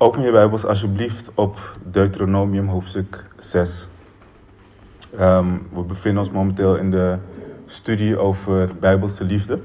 [0.00, 3.88] Open je Bijbels alsjeblieft op Deuteronomium hoofdstuk 6.
[5.16, 7.18] Ehm, we bevinden ons momenteel in de
[7.66, 9.60] studie over Bijbelse liefde.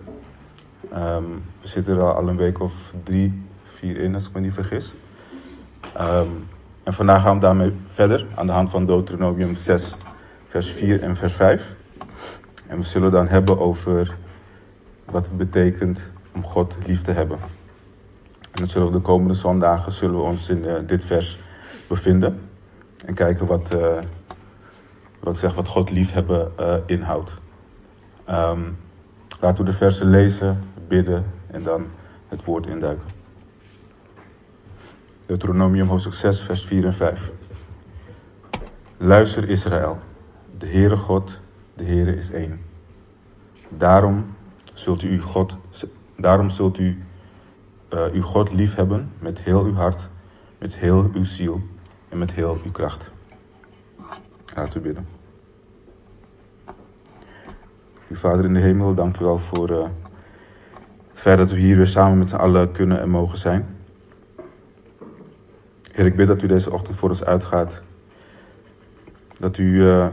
[0.91, 1.23] Ehm,
[1.61, 4.93] we zitten er al een week of drie, vier in, als ik me niet vergis.
[5.93, 6.27] Ehm,
[6.83, 9.97] en vandaag gaan we daarmee verder aan de hand van Deuteronomium 6,
[10.45, 11.75] vers 4 en vers 5.
[12.67, 14.15] En we zullen dan hebben over
[15.05, 17.39] wat het betekent om God lief te hebben.
[18.53, 21.39] En dan zullen de komende zondagen zullen we ons in uh, dit vers
[21.87, 22.49] bevinden.
[23.05, 23.97] En kijken wat, uh,
[25.19, 27.33] wat, ik zeg, wat God liefhebben uh, inhoudt.
[28.29, 28.77] Um,
[29.39, 31.85] laten we de versen lezen, bidden en dan
[32.27, 33.09] het woord induiken.
[35.25, 37.31] Deuteronomium hoofdstuk 6, vers 4 en 5.
[38.97, 39.99] Luister Israël,
[40.57, 41.39] de Heere God,
[41.73, 42.61] de Heere is één.
[43.69, 44.35] Daarom
[44.73, 45.55] zult u God,
[46.17, 47.03] daarom zult u
[47.93, 50.09] uh, uw God liefhebben met heel uw hart,
[50.57, 51.61] met heel uw ziel
[52.09, 53.11] en met heel uw kracht.
[54.55, 55.07] Laten we bidden.
[58.09, 59.83] Uw Vader in de hemel, dank u wel voor uh,
[61.11, 63.77] het feit dat we hier weer samen met z'n allen kunnen en mogen zijn.
[65.91, 67.81] Heer, ik bid dat u deze ochtend voor ons uitgaat.
[69.39, 70.07] Dat u, uh,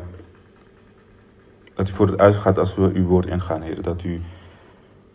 [1.74, 3.82] dat u voor het uitgaat als we uw woord ingaan, Heer.
[3.82, 4.20] Dat u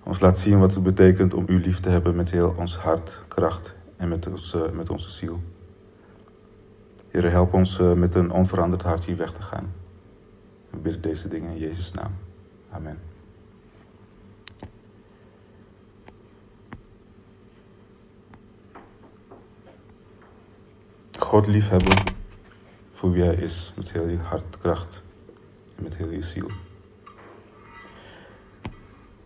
[0.06, 3.22] ons laat zien wat het betekent om u lief te hebben met heel ons hart,
[3.28, 5.42] kracht en met, ons, uh, met onze ziel.
[7.10, 9.74] Heer, help ons uh, met een onveranderd hart hier weg te gaan.
[10.70, 12.12] We bidden deze dingen in Jezus' naam.
[12.72, 13.00] Amen.
[21.20, 22.14] God liefhebben
[22.92, 25.02] voor wie hij is, met heel je hart, kracht
[25.76, 26.48] en met heel je ziel.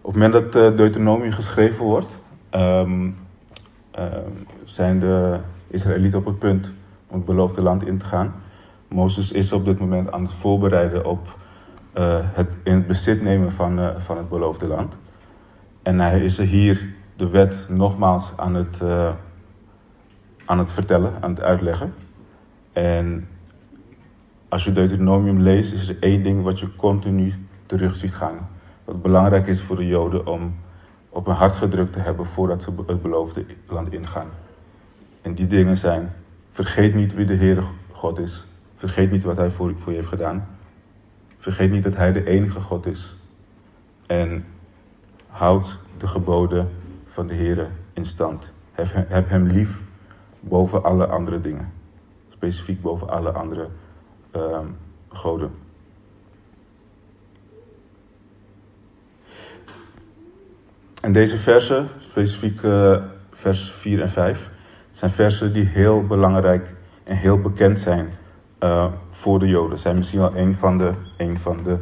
[0.09, 2.19] Op het moment dat uh, Deuteronomium geschreven wordt,
[2.51, 3.17] um,
[3.99, 4.05] uh,
[4.63, 6.71] zijn de Israëlieten op het punt
[7.07, 8.33] om het beloofde land in te gaan.
[8.87, 11.37] Mozes is op dit moment aan het voorbereiden op
[11.97, 14.97] uh, het in het bezit nemen van, van het beloofde land.
[15.83, 18.81] En hij is er hier de wet nogmaals aan het,
[20.45, 21.93] aan het vertellen, aan het uitleggen.
[22.73, 23.27] En
[24.47, 27.33] als je Deuteronomium leest, is er één ding wat je continu
[27.65, 28.57] terug ziet gaan
[28.89, 30.55] wat belangrijk is voor de Joden om
[31.09, 34.27] op hun hart gedrukt te hebben voordat ze het beloofde land ingaan.
[35.21, 36.13] En die dingen zijn,
[36.51, 38.45] vergeet niet wie de Heere God is.
[38.75, 40.47] Vergeet niet wat Hij voor, voor je heeft gedaan.
[41.37, 43.15] Vergeet niet dat Hij de enige God is.
[44.05, 44.45] En
[45.27, 46.69] houd de geboden
[47.05, 48.51] van de Heere in stand.
[48.71, 49.81] Heb, Hem lief
[50.39, 51.71] boven alle andere dingen.
[52.29, 53.67] Specifiek boven alle andere
[54.35, 54.59] uh,
[55.09, 55.51] goden.
[61.01, 62.97] En deze versen, specifiek uh,
[63.31, 64.49] vers 4 en 5,
[64.91, 66.73] zijn versen die heel belangrijk
[67.03, 68.09] en heel bekend zijn
[68.59, 69.77] uh, voor de Joden.
[69.77, 71.77] Zijn misschien wel een van de, een van de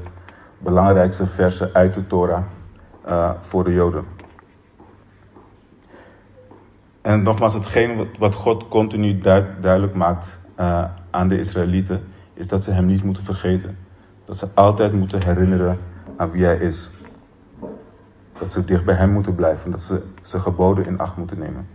[0.57, 2.43] belangrijkste versen uit de Torah
[3.07, 4.05] uh, voor de Joden.
[7.01, 9.19] En nogmaals, hetgeen wat, wat God continu
[9.61, 10.37] duidelijk maakt
[11.11, 12.03] aan de Israëlieten,
[12.33, 13.77] is dat ze hem niet moeten vergeten.
[14.25, 15.79] Dat ze altijd moeten herinneren
[16.17, 16.89] aan wie hij is.
[18.39, 19.71] Dat ze dicht bij hem moeten blijven.
[19.71, 21.67] Dat ze zijn geboden in acht moeten nemen.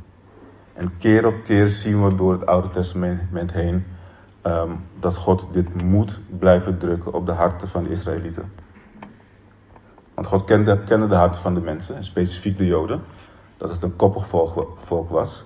[0.72, 3.84] En keer op keer zien we door het Oude Testament heen
[4.42, 8.52] um, dat God dit moet blijven drukken op de harten van de Israëlieten.
[10.14, 13.00] Want God kende, kende de harten van de mensen, en specifiek de Joden,
[13.56, 14.26] dat het een koppig
[14.76, 15.44] volk, was.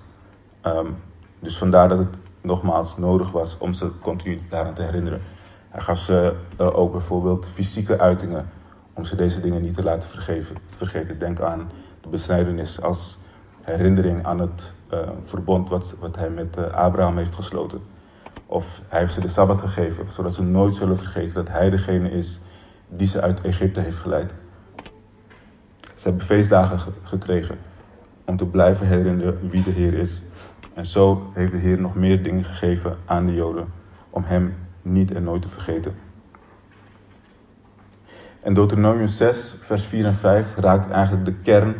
[0.63, 0.95] Um,
[1.39, 5.21] dus vandaar dat het nogmaals nodig was om ze continu daaraan te herinneren.
[5.69, 8.49] Hij gaf ze uh, ook bijvoorbeeld fysieke uitingen
[8.97, 10.09] om ze deze dingen niet te laten
[10.67, 11.19] vergeten.
[11.19, 11.71] Denk aan
[12.01, 13.17] de besnijdenis als
[13.61, 17.81] herinnering aan het uh, verbond wat, wat hij met uh, Abraham heeft gesloten.
[18.45, 22.09] Of hij heeft ze de Sabbat gegeven, zodat ze nooit zullen vergeten dat hij degene
[22.11, 22.39] is
[22.89, 24.33] die ze uit Egypte heeft geleid.
[25.95, 27.57] Ze hebben feestdagen ge gekregen
[28.25, 30.21] om te blijven herinneren wie de Heer is.
[30.73, 33.67] En zo heeft de Heer nog meer dingen gegeven aan de Joden
[34.09, 36.06] om hem niet en nooit te vergeten.
[38.47, 41.75] En Deuteronomium 6, vers 4 en 5 raakt eigenlijk de kern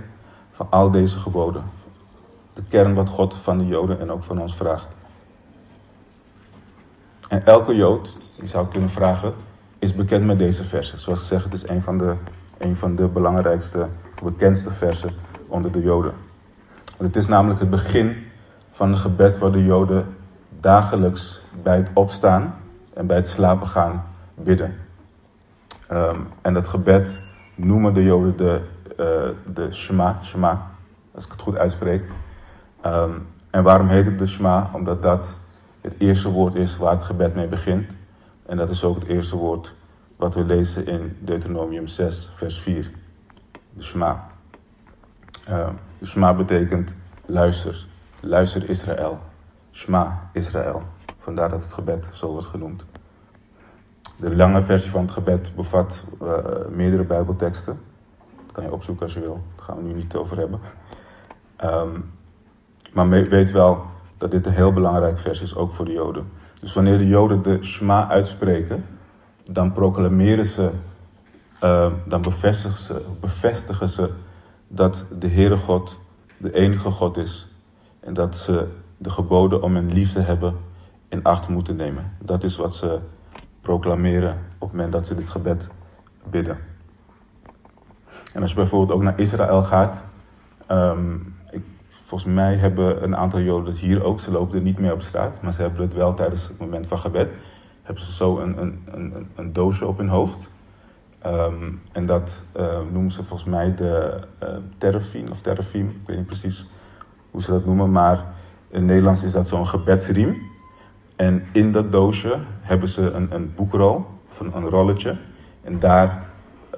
[0.51, 1.63] van al deze geboden.
[2.53, 4.87] De kern wat God van de Joden en ook van ons vraagt.
[7.29, 9.33] En elke Jood, je zou kunnen vragen,
[9.79, 10.99] is bekend met deze versen.
[10.99, 12.15] Zoals ze zeggen, het is een van de,
[12.57, 13.87] een van de belangrijkste,
[14.23, 15.13] bekendste versen
[15.47, 16.13] onder de Joden.
[16.85, 18.25] Want het is namelijk het begin
[18.71, 20.15] van een gebed waar de Joden
[20.49, 22.55] dagelijks bij het opstaan
[22.93, 24.03] en bij het slapen gaan
[24.35, 24.86] bidden.
[25.91, 27.19] Um, en dat gebed
[27.55, 30.67] noemen de Joden de, uh, de Shema, Shema,
[31.11, 32.03] als ik het goed uitspreek.
[32.85, 34.69] Um, En waarom heet het de Shema?
[34.73, 35.35] Omdat dat
[35.81, 37.91] het eerste woord is waar het gebed mee begint.
[38.45, 39.73] En dat is ook het eerste woord
[40.15, 42.91] wat we lezen in Deuteronomium 6, vers 4.
[43.73, 44.27] De Shema.
[45.49, 45.67] Uh,
[45.99, 46.95] de Shema betekent
[47.25, 47.87] luister.
[48.19, 49.19] Luister Israël.
[49.71, 50.81] Shema Israël.
[51.19, 52.85] Vandaar dat het gebed zo wordt genoemd.
[54.19, 56.33] De lange versie van het gebed bevat uh,
[56.69, 57.79] meerdere Bijbelteksten.
[58.45, 59.41] Dat kan je opzoeken als je wil.
[59.55, 60.59] Daar gaan we nu niet over hebben.
[61.63, 62.11] Um,
[62.93, 63.85] maar weet wel
[64.17, 66.29] dat dit een heel belangrijk vers is, ook voor de Joden.
[66.59, 68.85] Dus wanneer de Joden de Shema uitspreken,
[69.45, 70.69] dan proclameren ze,
[71.63, 74.09] uh, dan bevestigen ze, bevestigen ze
[74.67, 75.97] dat de Heere God
[76.37, 77.47] de enige God is.
[77.99, 78.67] En dat ze
[78.97, 80.55] de geboden om een liefde hebben
[81.09, 82.11] in acht moeten nemen.
[82.19, 82.99] Dat is wat ze
[83.67, 85.67] proclameren op het moment dat ze dit gebed
[86.29, 86.57] bidden.
[88.33, 90.03] En als je bijvoorbeeld ook naar Israël gaat,
[90.71, 94.19] um, ik, volgens mij hebben een aantal Joden het hier ook.
[94.19, 96.87] Ze lopen er niet meer op straat, maar ze hebben het wel tijdens het moment
[96.87, 97.29] van gebed.
[97.83, 100.49] Hebben ze zo een, een, een, een doosje op hun hoofd.
[101.25, 105.89] Um, en dat uh, noemen ze volgens mij de uh, terrafim of terrafim.
[105.89, 106.67] Ik weet niet precies
[107.31, 108.25] hoe ze dat noemen, maar
[108.69, 110.55] in Nederlands is dat zo'n gebedsriem.
[111.17, 115.17] En in dat doosje hebben ze een, een boekrol, of een, rolletje.
[115.61, 116.25] En daar,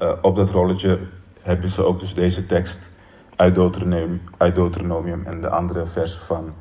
[0.01, 0.99] uh, op dat rolletje,
[1.41, 2.89] hebben ze ook dus deze tekst
[3.35, 6.53] uit Deuteronomium, uit en de andere versen van,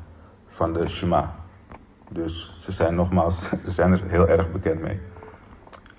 [0.47, 1.35] van de Shema.
[2.09, 4.99] Dus ze zijn nogmaals, ze zijn er heel erg bekend mee.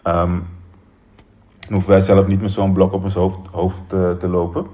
[0.04, 0.46] Um,
[1.60, 4.66] dan hoeven wij zelf niet met zo'n blok op ons hoofd, hoofd te, te lopen.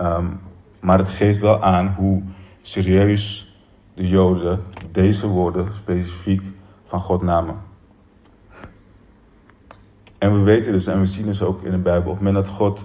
[0.00, 0.40] Um,
[0.80, 2.22] maar het geeft wel aan hoe
[2.62, 3.51] serieus
[3.94, 6.42] de Joden deze woorden specifiek
[6.84, 7.56] van God namen.
[10.18, 12.44] En we weten dus, en we zien dus ook in de Bijbel, op het moment
[12.44, 12.84] dat God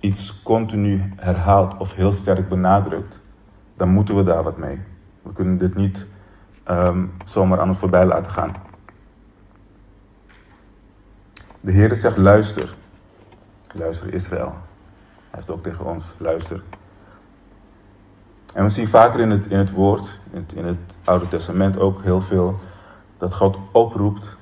[0.00, 3.20] iets continu herhaalt of heel sterk benadrukt,
[3.76, 4.80] dan moeten we daar wat mee.
[5.22, 6.06] We kunnen dit niet
[6.70, 8.54] um, zomaar aan ons voorbij laten gaan.
[11.60, 12.74] De Heer zegt luister.
[13.74, 14.54] Luister Israël.
[15.30, 16.62] Hij heeft ook tegen ons luister.
[18.52, 21.78] En we zien vaker in het, in het woord, in het, in het Oude Testament
[21.78, 22.58] ook heel veel,
[23.18, 24.36] dat God oproept,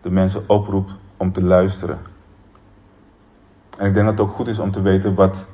[0.00, 1.98] de mensen oproept om te luisteren.
[3.78, 5.44] En ik denk dat het ook goed is om te weten wat,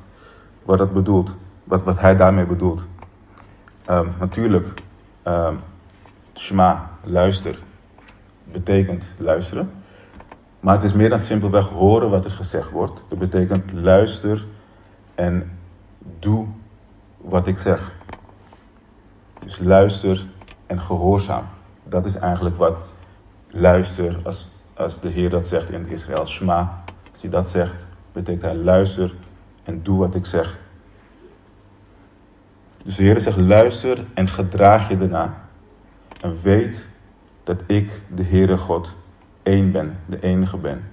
[0.63, 1.33] wat dat bedoelt,
[1.63, 2.81] wat, wat hij daarmee bedoelt.
[3.89, 4.81] Um, natuurlijk,
[5.27, 5.59] um,
[6.33, 7.59] Shema, luister,
[8.43, 9.71] betekent luisteren.
[10.59, 13.01] Maar het is meer dan simpelweg horen wat er gezegd wordt.
[13.09, 14.45] Het betekent luister
[15.15, 15.51] en
[16.19, 16.47] doe
[17.23, 17.91] wat ik zeg.
[19.39, 20.25] Dus luister
[20.65, 21.45] en gehoorzaam.
[21.83, 22.77] Dat is eigenlijk wat
[23.49, 26.83] luister, als, als de Heer dat zegt in Israël, Shema.
[27.11, 29.13] Als hij dat zegt, betekent hij luister
[29.63, 30.57] en doe wat ik zeg.
[32.83, 35.41] Dus de Heer zegt luister en gedraag je daarna.
[36.21, 36.87] En weet
[37.43, 38.95] dat ik de Heere God
[39.43, 40.91] één ben, de enige ben.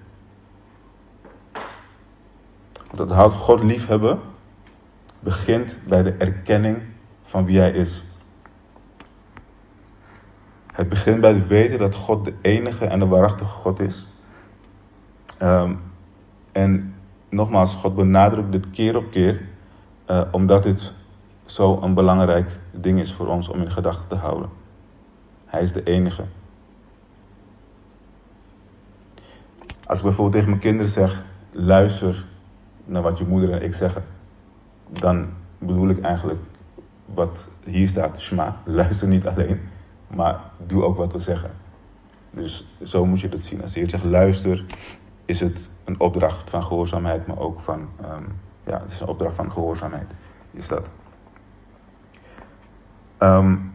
[2.94, 4.20] Dat houdt God liefhebben
[5.20, 6.82] begint bij de erkenning
[7.22, 8.04] van wie Hij is.
[10.72, 14.06] Het begint bij het weten dat God de enige en de waarachtige God is.
[15.42, 15.80] Um,
[16.52, 16.94] en
[17.28, 19.40] nogmaals, God benadrukt dit keer op keer,
[20.10, 20.92] uh, omdat dit
[21.44, 24.50] zo een belangrijk ding is voor ons om in gedachten te houden.
[25.46, 26.24] Hij is de enige.
[29.86, 32.24] Als ik bijvoorbeeld tegen mijn kinderen zeg, luister
[32.84, 34.04] naar wat je moeder en ik zeggen,
[34.92, 35.26] dan
[35.58, 36.40] bedoel ik eigenlijk
[37.04, 38.56] wat hier staat, Shema.
[38.64, 39.60] Luister niet alleen,
[40.06, 41.50] maar doe ook wat we zeggen.
[42.30, 43.62] Dus zo moet je dat zien.
[43.62, 44.64] Als je zegt luister,
[45.24, 48.26] is het een opdracht van gehoorzaamheid, maar ook van, um,
[48.66, 50.10] ja, het is een opdracht van gehoorzaamheid,
[50.50, 50.88] is dat.
[53.18, 53.72] Um,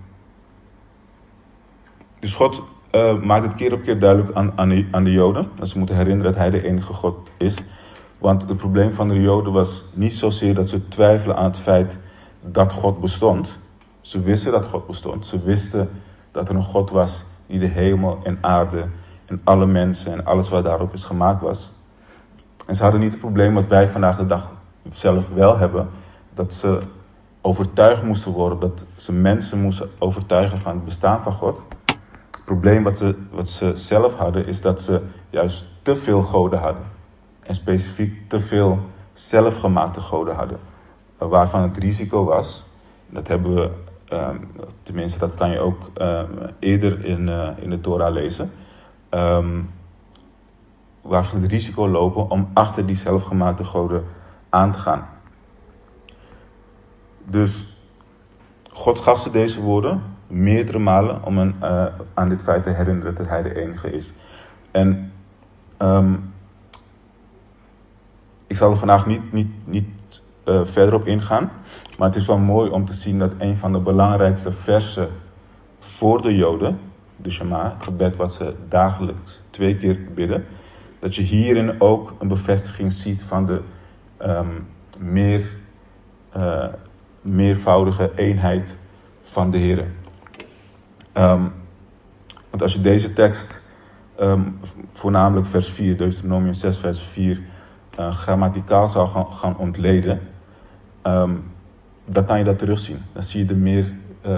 [2.20, 4.58] dus God uh, maakt het keer op keer duidelijk aan,
[4.92, 5.50] aan de Joden.
[5.56, 7.56] Dat ze moeten herinneren dat Hij de enige God is.
[8.18, 11.98] Want het probleem van de Joden was niet zozeer dat ze twijfelen aan het feit
[12.42, 13.50] dat God bestond.
[14.02, 15.26] Ze wisten dat God bestond.
[15.26, 15.90] Ze wisten
[16.32, 18.86] dat er een God was die de hemel en aarde
[19.26, 21.72] en alle mensen en alles wat daarop is gemaakt was.
[22.66, 24.52] En ze hadden niet het probleem wat wij vandaag de dag
[24.92, 25.90] zelf wel hebben.
[26.34, 26.80] Dat ze
[27.42, 31.62] overtuigd moesten worden, dat ze mensen moesten overtuigen van het bestaan van God.
[32.32, 36.60] Het probleem wat ze, wat ze zelf hadden is dat ze juist te veel goden
[36.60, 36.95] hadden.
[37.46, 38.80] En specifiek te veel
[39.14, 40.60] zelfgemaakte goden hadden.
[41.18, 42.66] Waarvan het risico was,
[43.10, 43.70] dat hebben we,
[44.10, 44.50] um,
[44.84, 46.28] tenminste dat kan je ook um,
[46.60, 48.52] eerder in, uh, in de Torah lezen.
[49.10, 49.70] Um,
[51.02, 54.04] waarvan het risico lopen om achter die zelfgemaakte goden
[54.50, 55.08] aan te gaan.
[57.24, 57.78] Dus
[58.70, 63.28] God gaf ze deze woorden meerdere malen om uh, aan dit feit te herinneren dat
[63.28, 64.14] Hij de enige is.
[64.72, 65.12] En
[68.48, 69.88] ik zal er vandaag niet, niet, niet
[70.46, 71.52] uh, verder op ingaan,
[71.98, 75.10] maar het is wel mooi om te zien dat een van de belangrijkste versen
[75.80, 76.80] voor de Joden,
[77.16, 80.46] de Shema, het gebed wat ze dagelijks twee keer bidden,
[81.00, 83.62] dat je hierin ook een bevestiging ziet van de
[84.22, 85.50] um, meer,
[86.38, 86.66] uh,
[87.22, 88.76] meervoudige eenheid
[89.22, 89.86] van de Heer.
[91.14, 91.54] Um,
[92.50, 93.62] want als je deze tekst,
[94.20, 94.60] um,
[94.94, 97.40] voornamelijk vers 4, Deuteronomium 6, vers 4,
[98.00, 100.20] uh, grammaticaal zou gaan, gaan ontleden,
[101.04, 101.44] um,
[102.06, 102.98] dan kan je dat terugzien.
[103.14, 103.94] Dan zie je de meer,
[104.26, 104.32] uh,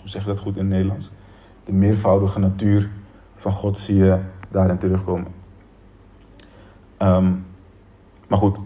[0.00, 1.10] hoe zeg je dat goed in het Nederlands?
[1.64, 2.90] De meervoudige natuur
[3.36, 5.26] van God zie je daarin terugkomen.
[8.28, 8.58] maar goed,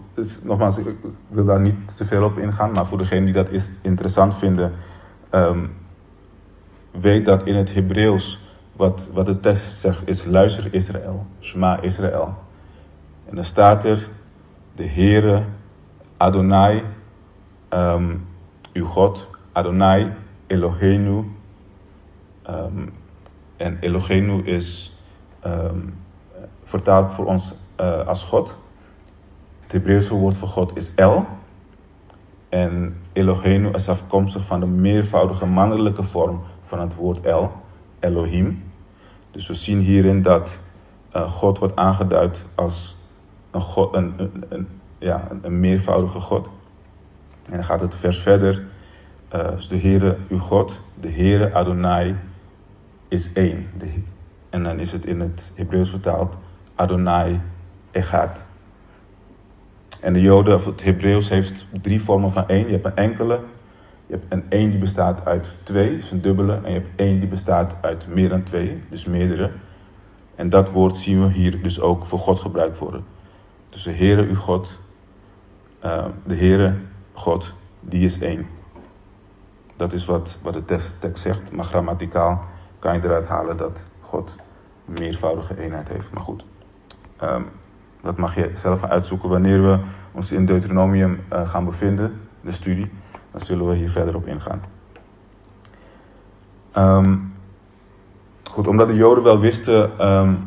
[0.43, 0.95] nogmaals, ik
[1.27, 4.71] wil daar niet te veel op ingaan, maar voor degenen die dat is interessant vinden,
[6.91, 8.39] weet dat in het Hebreeuws,
[8.75, 12.33] wat, wat de tekst zegt, is luister Israël, Shema Israël.
[13.33, 14.09] En dan staat er,
[14.75, 15.43] de Heere,
[16.17, 16.83] Adonai,
[17.69, 18.27] um,
[18.73, 20.11] uw God, Adonai,
[20.47, 21.31] Eloheinu.
[22.49, 22.93] Um,
[23.57, 24.97] en Eloheinu is
[25.45, 25.95] um,
[26.63, 28.55] vertaald voor ons uh, als God.
[29.61, 31.25] Het Hebreeuwse woord voor God is El.
[32.49, 37.51] En Eloheinu is afkomstig van de meervoudige mannelijke vorm van het woord El,
[37.99, 38.63] Elohim.
[39.31, 40.59] Dus we zien hierin dat
[41.15, 43.01] uh, God wordt aangeduid als
[43.91, 44.13] een,
[44.49, 44.67] een,
[44.97, 46.47] ja, een meervoudige God.
[47.45, 48.63] En dan gaat het vers verder.
[49.35, 52.15] Uh, de Heere, uw God, de Heere Adonai
[53.07, 53.67] is één.
[53.77, 53.93] De,
[54.49, 56.33] en dan is het in het Hebreeuws vertaald
[56.75, 57.39] Adonai
[57.91, 58.43] Echad.
[59.99, 62.65] En de Joden, of het Hebreeuws, heeft drie vormen van één.
[62.65, 63.39] Je hebt een enkele,
[64.05, 66.53] je hebt een één die bestaat uit twee, dus een dubbele.
[66.63, 69.51] En je hebt één die bestaat uit meer dan twee, dus meerdere.
[70.35, 73.03] En dat woord zien we hier dus ook voor God gebruikt worden.
[73.73, 74.79] Dus de Heere uw God,
[75.85, 76.75] uh, de Heere
[77.13, 78.47] God, die is één.
[79.75, 80.65] Dat is wat, wat de
[80.99, 82.43] tekst, zegt, maar grammaticaal
[82.79, 84.35] kan je eruit halen dat God
[84.85, 86.11] meervoudige eenheid heeft.
[86.11, 86.45] Maar goed,
[87.23, 87.45] um,
[88.01, 89.79] dat mag je zelf uitzoeken wanneer we
[90.11, 92.91] ons in Deuteronomium uh, gaan bevinden, de studie
[93.33, 94.61] dan zullen we hier verder op ingaan.
[96.77, 97.33] Um,
[98.51, 99.91] goed, omdat de Joden wel wisten,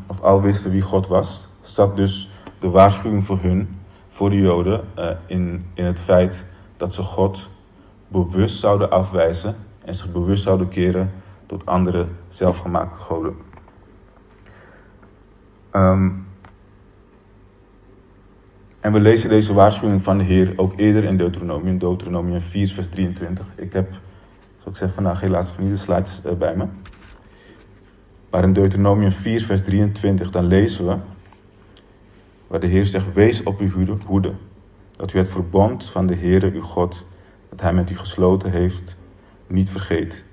[0.07, 4.85] of al wisten wie God was, zat dus de waarschuwing voor hun, voor de Joden,
[4.99, 6.45] uh, in, in het feit
[6.77, 7.49] dat ze God
[8.09, 11.11] bewust zouden afwijzen en zich bewust zouden keren
[11.47, 13.37] tot andere zelfgemaakte goden.
[15.73, 16.27] Um,
[18.81, 22.89] en we lezen deze waarschuwing van de Heer ook eerder in Deuteronomium, Deuteronomium 4, vers
[22.89, 23.47] 23.
[23.57, 23.89] Ik heb,
[24.59, 26.67] zoals ik zeg, vandaag helaas niet de slides uh, bij me.
[28.31, 30.97] Maar in Deuteronomium 4, vers 23, dan lezen we,
[32.47, 33.71] waar de Heer zegt, wees op uw
[34.07, 34.33] hoede,
[34.97, 37.05] dat u het verbond van de Heere uw God,
[37.49, 38.97] dat hij met u gesloten heeft,
[39.47, 40.25] niet vergeet.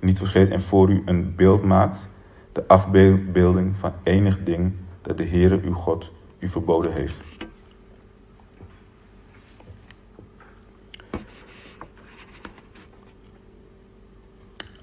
[0.00, 2.08] Niet vergeet en voor u een beeld maakt,
[2.52, 7.20] de afbeelding van enig ding dat de Heere uw God u verboden heeft.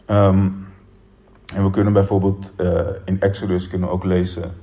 [0.08, 0.68] Um,
[1.54, 4.54] en we kunnen bijvoorbeeld uh, in Exodus kunnen ook lezen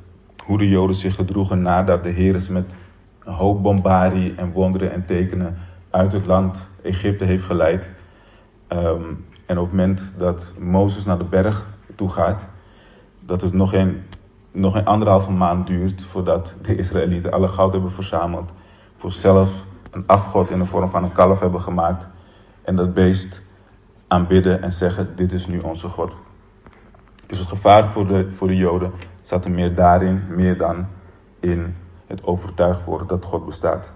[0.47, 2.75] hoe de Joden zich gedroegen nadat de Heer ze met
[3.25, 5.59] een hoop bombardie en wonderen en tekenen
[5.91, 7.91] uit het land Egypte heeft geleid.
[8.69, 12.47] Um, en op het moment dat Mozes naar de berg toe gaat,
[13.21, 14.03] dat het nog een,
[14.53, 18.51] nog een anderhalve maand duurt voordat de Israëlieten alle goud hebben verzameld.
[18.97, 22.09] Voor zelf een afgod in de vorm van een kalf hebben gemaakt.
[22.63, 23.43] En dat beest
[24.09, 26.17] aanbidden en zeggen: Dit is nu onze God.
[27.27, 28.93] Dus het gevaar voor de, voor de Joden
[29.27, 30.87] zat er meer daarin, meer dan
[31.41, 33.93] in het overtuigd worden dat God bestaat.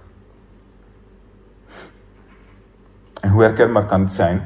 [3.20, 4.44] En hoe herkenbaar kan het zijn,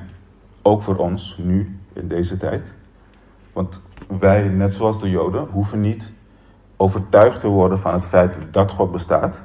[0.63, 2.73] ook voor ons nu in deze tijd?
[3.53, 3.81] Want
[4.19, 6.13] wij, net zoals de Joden, hoeven niet
[6.77, 9.45] overtuigd te worden van het feit dat God bestaat.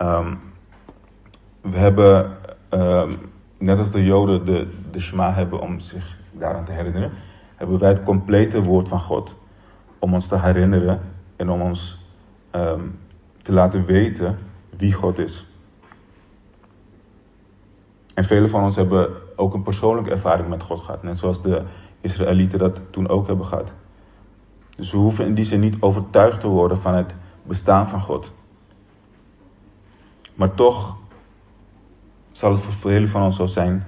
[0.00, 0.40] Um,
[1.60, 2.32] we hebben
[2.70, 3.18] um,
[3.58, 7.12] net als de Joden de, de Shema hebben om zich daaraan te herinneren,
[7.56, 9.34] hebben wij het complete woord van God
[9.98, 11.00] om ons te herinneren
[11.36, 11.98] en om ons
[12.52, 12.98] um,
[13.42, 14.38] te laten weten
[14.76, 15.46] wie God is.
[18.14, 21.62] En velen van ons hebben ook een persoonlijke ervaring met God gehad, net zoals de
[22.00, 23.72] Israëlieten dat toen ook hebben gehad.
[24.76, 28.32] Dus we hoeven in die zin niet overtuigd te worden van het bestaan van God.
[30.34, 30.96] Maar toch
[32.32, 33.84] zal het voor velen van ons zo zijn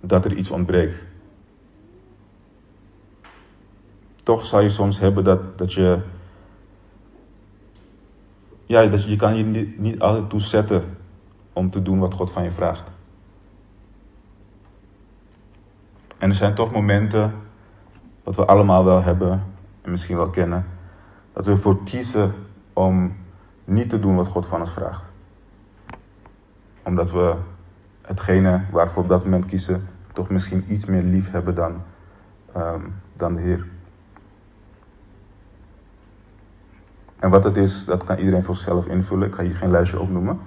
[0.00, 1.06] dat er iets ontbreekt.
[4.28, 5.98] Toch zal je soms hebben dat, dat je.
[8.66, 10.96] Ja, dat je, je kan je niet, niet altijd toe zetten
[11.52, 12.90] om te doen wat God van je vraagt.
[16.18, 17.34] En er zijn toch momenten,
[18.22, 19.44] wat we allemaal wel hebben
[19.82, 20.66] en misschien wel kennen,
[21.32, 22.34] dat we ervoor kiezen
[22.72, 23.16] om
[23.64, 25.04] niet te doen wat God van ons vraagt.
[26.82, 27.34] Omdat we
[28.02, 31.82] hetgene waarvoor we op dat moment kiezen, toch misschien iets meer lief hebben dan,
[32.56, 33.76] um, dan de Heer.
[37.18, 39.28] En wat het is, dat kan iedereen voor zichzelf invullen.
[39.28, 40.40] Ik ga hier geen lijstje opnoemen.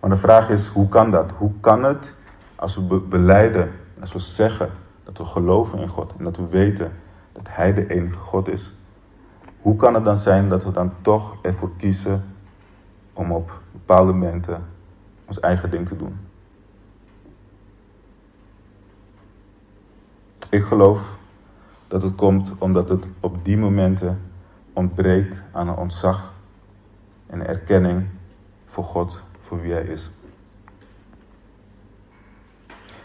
[0.00, 1.30] Maar de vraag is, hoe kan dat?
[1.30, 2.14] Hoe kan het
[2.54, 3.70] als we beleiden,
[4.00, 4.70] als we zeggen
[5.04, 6.92] dat we geloven in God en dat we weten
[7.32, 8.72] dat Hij de enige God is?
[9.60, 12.24] Hoe kan het dan zijn dat we dan toch ervoor kiezen
[13.12, 14.64] om op bepaalde momenten
[15.26, 16.16] ons eigen ding te doen?
[20.50, 21.18] Ik geloof
[21.88, 24.29] dat het komt omdat het op die momenten
[24.80, 26.32] ontbreekt aan een ontzag
[27.26, 28.06] en erkenning
[28.64, 30.10] voor God, voor wie Hij is.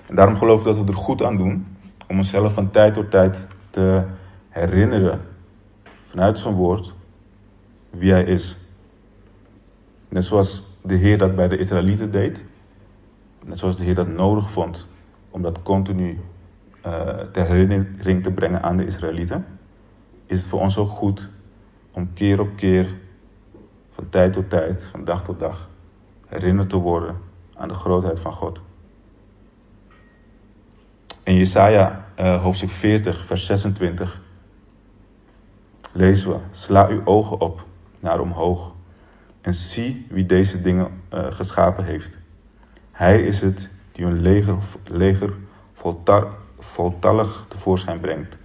[0.08, 1.78] En daarom geloof ik dat we er goed aan doen
[2.08, 4.04] om onszelf van tijd tot tijd te
[4.50, 5.22] herinneren
[6.08, 6.94] vanuit zijn woord
[7.90, 8.58] wie Hij is.
[10.10, 12.44] Net zoals de Heer dat bij de Israëlieten deed,
[13.44, 14.88] net zoals de Heer dat nodig vond
[15.30, 16.20] om dat continu
[16.86, 19.46] uh, ter herinnering te brengen aan de Israëlieten,
[20.26, 21.30] is het voor ons ook goed
[21.96, 22.94] om keer op keer,
[23.92, 25.70] van tijd tot tijd, van dag tot dag,
[26.28, 27.18] herinnerd te worden
[27.54, 28.60] aan de grootheid van God.
[31.24, 34.22] In Jesaja uh, hoofdstuk 40, vers 26
[35.92, 37.66] lezen we: Sla uw ogen op
[38.00, 38.74] naar omhoog
[39.42, 42.18] en zie wie deze dingen uh, geschapen heeft.
[42.92, 45.34] Hij is het die een leger, leger
[46.60, 48.38] voltallig tevoorschijn brengt.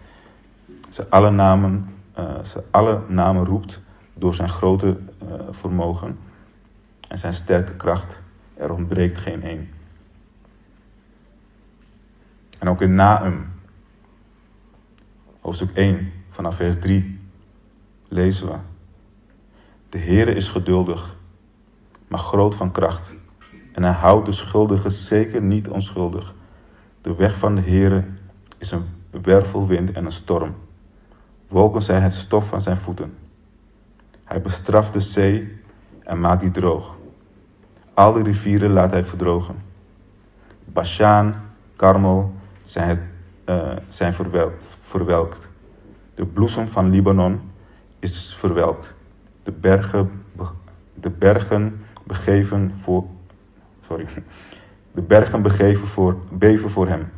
[0.89, 2.00] Ze alle namen
[2.45, 3.81] ze alle namen roept
[4.15, 4.87] door zijn grote
[5.23, 6.19] uh, vermogen
[7.09, 8.21] en zijn sterke kracht.
[8.55, 9.69] Er ontbreekt geen één.
[12.59, 13.53] En ook in Naum,
[15.41, 17.21] hoofdstuk 1, vanaf vers 3,
[18.09, 18.57] lezen we.
[19.89, 21.17] De Heere is geduldig,
[22.09, 23.11] maar groot van kracht.
[23.73, 26.35] En hij houdt de schuldigen zeker niet onschuldig.
[27.03, 28.05] De weg van de Heere
[28.59, 30.55] is een wervelwind en een storm.
[31.51, 33.15] Wolken zijn het stof van zijn voeten.
[34.25, 35.59] Hij bestraft de zee
[36.05, 36.97] en maakt die droog.
[37.95, 39.57] Al de rivieren laat hij verdrogen.
[40.65, 41.35] Bashaan,
[41.77, 42.35] Karmel
[42.65, 43.11] zijn,
[43.47, 44.15] uh, zijn
[44.81, 45.49] verwelkt.
[46.15, 47.41] De bloesem van Libanon
[47.99, 48.95] is verwelkt.
[49.43, 50.25] De bergen,
[50.95, 53.05] de bergen begeven voor.
[53.87, 54.07] Sorry.
[54.93, 57.11] De bergen begeven voor, beven voor hem.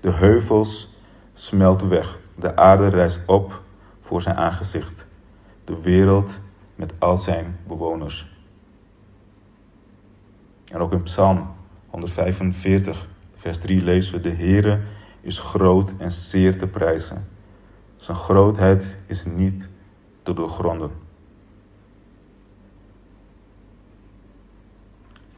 [0.00, 0.94] De heuvels
[1.34, 2.22] smelten weg.
[2.34, 3.62] De aarde rijst op
[4.00, 5.06] voor zijn aangezicht.
[5.64, 6.38] De wereld
[6.74, 8.32] met al zijn bewoners.
[10.64, 11.54] En ook in Psalm
[11.86, 14.80] 145, vers 3 lezen we: De Heere
[15.20, 17.28] is groot en zeer te prijzen.
[17.96, 19.68] Zijn grootheid is niet
[20.22, 20.90] te doorgronden.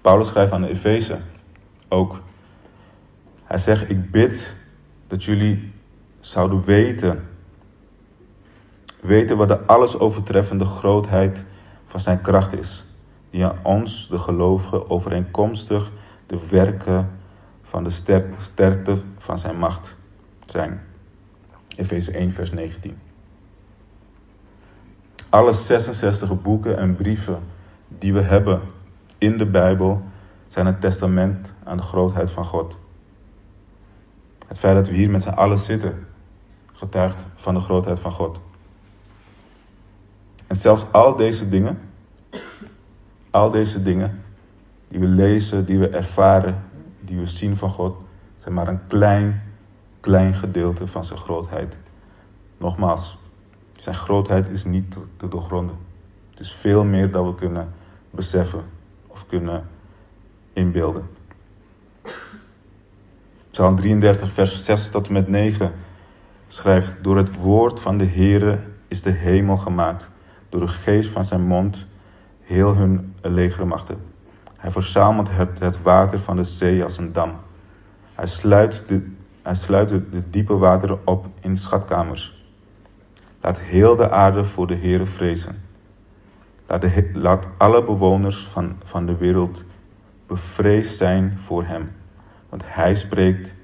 [0.01, 1.19] Paulus schrijft aan de Efeze
[1.89, 2.21] ook.
[3.45, 4.55] Hij zegt: Ik bid
[5.07, 5.73] dat jullie
[6.31, 7.29] zouden weten.
[9.01, 11.45] Weten wat de alles overtreffende grootheid
[11.85, 12.85] van zijn kracht is.
[13.31, 15.91] Die aan ons, de gelovigen, overeenkomstig
[16.27, 17.11] de werken
[17.63, 17.91] van de
[18.39, 19.97] sterkte van zijn macht
[20.47, 20.81] zijn.
[21.77, 22.99] Efeze 1, vers 19.
[25.29, 27.39] Alle 66 boeken en brieven
[27.89, 28.61] die we hebben
[29.19, 30.03] in de Bijbel
[30.49, 32.77] zijn een testament aan de grootheid van God.
[34.47, 36.07] Het feit dat we hier met z'n allen zitten,
[36.77, 38.39] getuigt van de grootheid van God.
[40.47, 41.81] En zelfs al deze dingen,
[43.31, 44.23] al deze dingen
[44.89, 46.65] die we lezen, die we ervaren,
[47.01, 47.97] die we zien van God,
[48.37, 49.43] zijn maar een klein,
[50.01, 51.77] klein gedeelte van zijn grootheid.
[52.59, 53.19] Nogmaals,
[53.77, 55.77] zijn grootheid is niet te doorgronden.
[56.31, 57.73] Het is veel meer dan we kunnen
[58.11, 58.65] beseffen
[59.07, 59.69] of kunnen
[60.53, 61.09] inbeelden.
[63.51, 65.73] Psalm 33, vers 6 tot en met 9
[66.49, 70.09] schrijft, door het woord van de Heere is de hemel gemaakt,
[70.49, 71.87] door de geest van zijn mond
[72.41, 73.99] heel hun legermachten.
[74.57, 77.33] Hij verzamelt het, het water van de zee als een dam.
[78.15, 79.11] Hij sluit, de,
[79.43, 82.45] hij sluit de, diepe wateren op in schatkamers.
[83.41, 85.63] Laat heel de aarde voor de Heere vrezen.
[86.67, 89.65] Laat, de, laat alle bewoners van, van de wereld
[90.27, 91.93] bevreesd zijn voor hem.
[92.49, 93.55] Want hij spreekt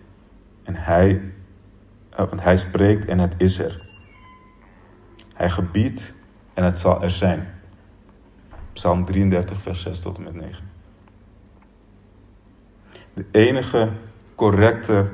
[0.62, 1.32] en hij,
[2.16, 3.90] want hij spreekt en het is er.
[5.34, 6.14] Hij gebiedt
[6.54, 7.48] en het zal er zijn.
[8.72, 10.70] Psalm 33, vers 6 tot en met 9.
[13.14, 13.88] De enige
[14.34, 15.08] correcte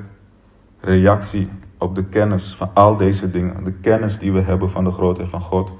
[0.79, 4.91] reactie op de kennis van al deze dingen, de kennis die we hebben van de
[4.91, 5.71] grootheid van God,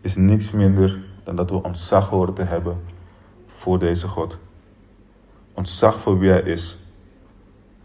[0.00, 2.80] is niks minder dan dat we ontzag horen te hebben
[3.46, 4.36] voor deze God.
[5.54, 6.78] Ontzag voor wie Hij is.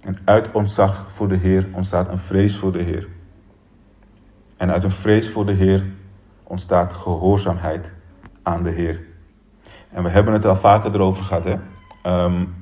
[0.06, 3.08] En uit ontzag voor de Heer ontstaat een vrees voor de Heer.
[4.58, 5.86] En uit een vrees voor de Heer
[6.44, 7.91] ontstaat gehoorzaamheid
[8.44, 9.02] aan de Heer.
[9.89, 11.44] En we hebben het al vaker erover gehad.
[11.44, 11.54] Hè?
[12.24, 12.56] Um,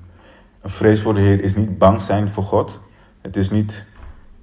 [0.61, 2.79] een vrees voor de Heer is niet bang zijn voor God.
[3.21, 3.85] Het is niet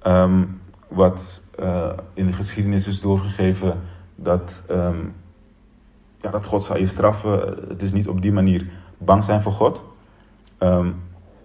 [0.07, 3.79] um, wat uh, in de geschiedenis is doorgegeven
[4.15, 5.15] dat, um,
[6.21, 7.57] ja, dat God zal je straffen.
[7.67, 9.81] Het is niet op die manier bang zijn voor God.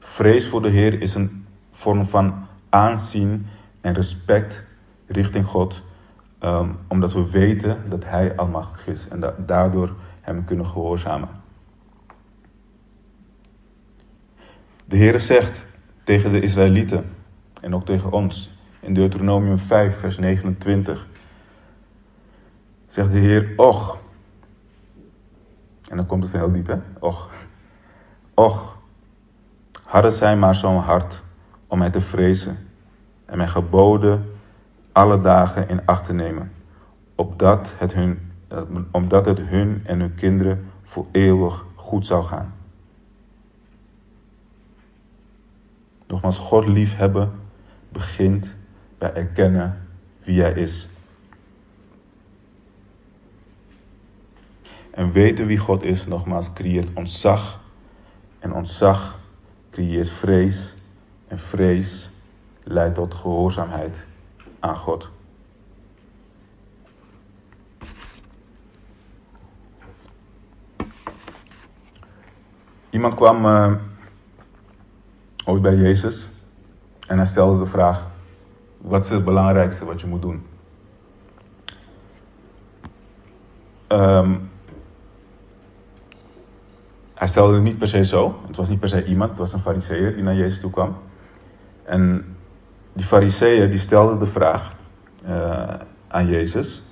[0.00, 1.45] vrees voor de Heer is een
[1.76, 3.46] vorm van aanzien
[3.80, 4.64] en respect
[5.06, 5.82] richting God.
[6.40, 11.28] Um, omdat we weten dat Hij almachtig is en da daardoor Hem kunnen gehoorzamen.
[14.84, 15.66] De Heere zegt
[16.04, 17.14] tegen de Israëlieten
[17.60, 21.06] en ook tegen ons in Deuteronomium 5, vers 29.
[22.86, 23.98] Zegt de Heer, och.
[25.88, 26.76] En dan komt het heel diep, hè?
[26.98, 27.30] Och.
[28.34, 28.76] Och.
[29.82, 31.24] Hadden zij maar zo'n hart
[31.66, 32.58] om mij te vrezen
[33.24, 34.30] en mijn geboden
[34.92, 36.52] alle dagen in acht te nemen,
[37.14, 38.32] opdat het hun,
[38.90, 42.54] omdat het hun en hun kinderen voor eeuwig goed zou gaan.
[46.06, 47.32] Nogmaals, God liefhebben
[47.88, 48.54] begint
[48.98, 49.86] bij erkennen
[50.18, 50.88] wie Hij is.
[54.90, 57.60] En weten wie God is, nogmaals, creëert ontzag.
[58.38, 59.18] En ontzag
[59.70, 60.75] creëert vrees.
[61.28, 62.10] En vrees
[62.62, 64.04] leidt tot gehoorzaamheid
[64.60, 65.08] aan God.
[72.90, 73.72] Iemand kwam uh,
[75.44, 76.28] ooit bij Jezus
[77.06, 78.06] en hij stelde de vraag:
[78.78, 80.46] wat is het belangrijkste wat je moet doen?
[83.88, 84.50] Um,
[87.14, 88.40] hij stelde het niet per se zo.
[88.46, 90.96] Het was niet per se iemand, het was een fariseer die naar Jezus toe kwam.
[91.86, 92.36] En
[92.92, 94.74] die fariseeën die stelden de vraag
[95.28, 95.74] uh,
[96.08, 96.82] aan Jezus.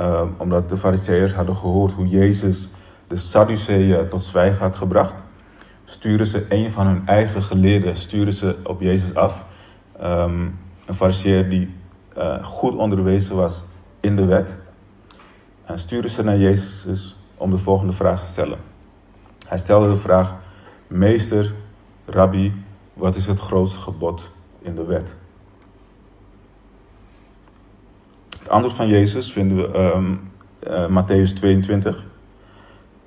[0.00, 2.68] Uh, omdat de fariseeërs hadden gehoord hoe Jezus
[3.06, 5.14] de Sadduceeën tot zwijgen had gebracht.
[5.84, 9.44] Sturen ze een van hun eigen geleerden sturen ze op Jezus af.
[10.02, 11.74] Um, een fariseer die
[12.18, 13.64] uh, goed onderwezen was
[14.00, 14.56] in de wet.
[15.64, 18.58] En sturen ze naar Jezus om de volgende vraag te stellen.
[19.46, 20.34] Hij stelde de vraag:
[20.86, 21.52] Meester,
[22.06, 22.52] rabbi,
[22.98, 24.30] wat is het grootste gebod
[24.62, 25.12] in de wet?
[28.38, 30.30] Het antwoord van Jezus vinden we um,
[30.66, 32.04] uh, Matthäus 22,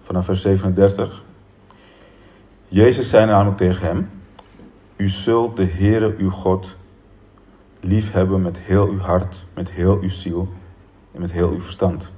[0.01, 1.23] vanaf vers 37.
[2.67, 4.09] Jezus zei namelijk tegen hem:
[4.95, 6.75] U zult de Heere uw God
[7.79, 10.47] lief hebben met heel uw hart, met heel uw ziel
[11.11, 12.09] en met heel uw verstand.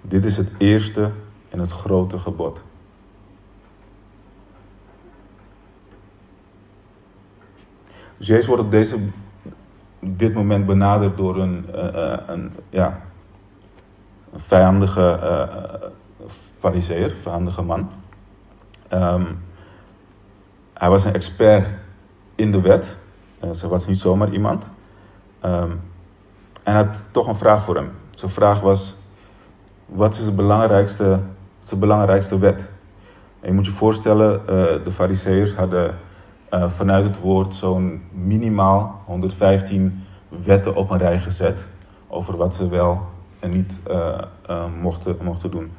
[0.00, 1.10] Dit is het eerste
[1.48, 2.62] en het grote gebod.
[8.22, 8.98] Dus Jezus wordt op deze,
[10.00, 13.00] dit moment benaderd door een, uh, een, ja,
[14.32, 16.26] een vijandige uh,
[16.58, 17.90] fariseer, vijandige man.
[18.92, 19.44] Um,
[20.74, 21.68] hij was een expert
[22.34, 22.96] in de wet.
[23.54, 24.68] Ze was niet zomaar iemand.
[25.44, 25.80] Um,
[26.62, 27.90] en had toch een vraag voor hem.
[28.10, 28.96] Zijn vraag was:
[29.86, 31.20] wat is de belangrijkste,
[31.68, 32.68] de belangrijkste wet?
[33.40, 34.46] En je moet je voorstellen,
[34.84, 35.94] de Fariseërs hadden
[36.52, 41.68] uh, vanuit het woord zo'n minimaal 115 wetten op een rij gezet
[42.08, 43.00] over wat ze wel
[43.38, 43.72] en niet
[44.80, 45.70] mochten, mochten doen.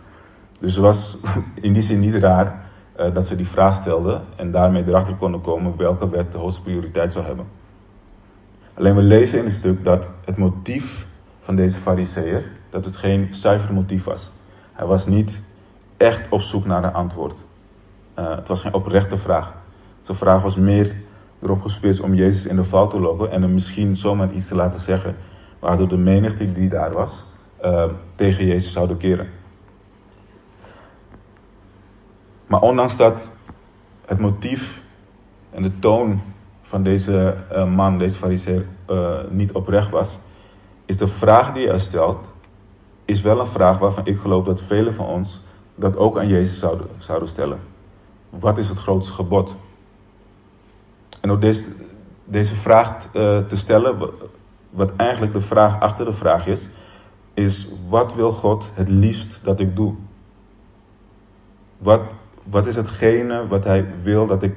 [0.60, 1.18] Dus het was
[1.62, 2.66] in die zin niet raar
[3.14, 7.14] dat ze die vraag stelden en daarmee erachter konden komen welke wet de hoogste prioriteit
[7.14, 7.46] zou hebben.
[8.74, 11.06] Alleen we lezen in het stuk dat het motief
[11.42, 14.32] van deze fariseer, dat het geen zuiver motief was.
[14.74, 15.42] Hij was niet
[15.98, 17.44] echt op zoek naar een antwoord.
[18.14, 19.54] Het was geen oprechte vraag.
[20.04, 20.96] Zijn vraag was meer
[21.42, 24.56] erop gespitst om Jezus in de val te lokken en hem misschien zomaar iets te
[24.56, 25.16] laten zeggen,
[25.60, 27.26] waardoor de menigte die daar was
[27.63, 27.86] uh,
[28.16, 29.30] tegen Jezus zouden keren.
[32.48, 33.32] Maar ondanks dat
[34.06, 34.84] het motief
[35.52, 36.22] en de toon
[36.62, 40.20] van deze uh, man, deze fariseer, uh, niet oprecht was,
[40.86, 42.18] is de vraag die hij stelt,
[43.06, 45.42] is wel een vraag waarvan ik geloof dat velen van ons
[45.76, 47.60] dat ook aan Jezus zouden, zouden stellen.
[48.30, 49.56] Wat is het grootste gebod?
[51.24, 51.40] En door
[52.26, 54.10] deze, vraag uh, te stellen,
[54.70, 56.70] wat eigenlijk de vraag achter de vraag is,
[57.34, 59.94] is wat wil God het liefst dat ik doe?
[61.78, 62.02] Wat,
[62.44, 64.56] wat is hetgene wat Hij wil dat ik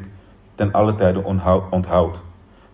[0.55, 1.23] ten alle tijde
[1.71, 2.19] onthoud?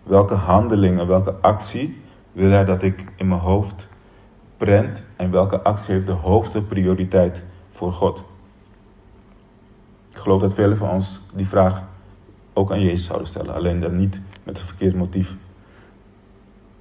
[0.03, 2.03] Welke handelingen, welke actie
[2.33, 3.89] wil Hij dat ik in mijn hoofd
[4.57, 8.23] prent en welke actie heeft de hoogste prioriteit voor God?
[10.11, 11.91] Ik geloof dat velen van ons die vraag
[12.53, 15.35] ook aan Jezus zouden stellen, alleen dan niet met een verkeerd motief.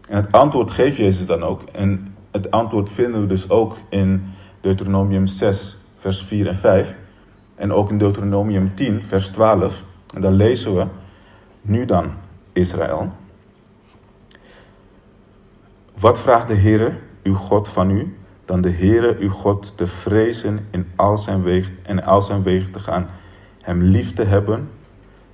[0.08, 1.62] En het antwoord geeft Jezus dan ook.
[1.72, 4.24] En het antwoord vinden we dus ook in
[4.62, 6.96] Deuteronomium 6, vers 4 en 5.
[7.56, 9.84] En ook in Deuteronomium 10, vers 12.
[10.14, 10.86] En daar lezen we,
[11.62, 12.12] nu dan,
[12.54, 13.12] Israël.
[16.00, 18.18] Wat vraagt de Heere, uw God, van u?
[18.46, 22.72] Dan de Heere, uw God, te vrezen in al zijn wegen en al zijn wegen
[22.72, 23.08] te gaan.
[23.62, 24.70] Hem lief te hebben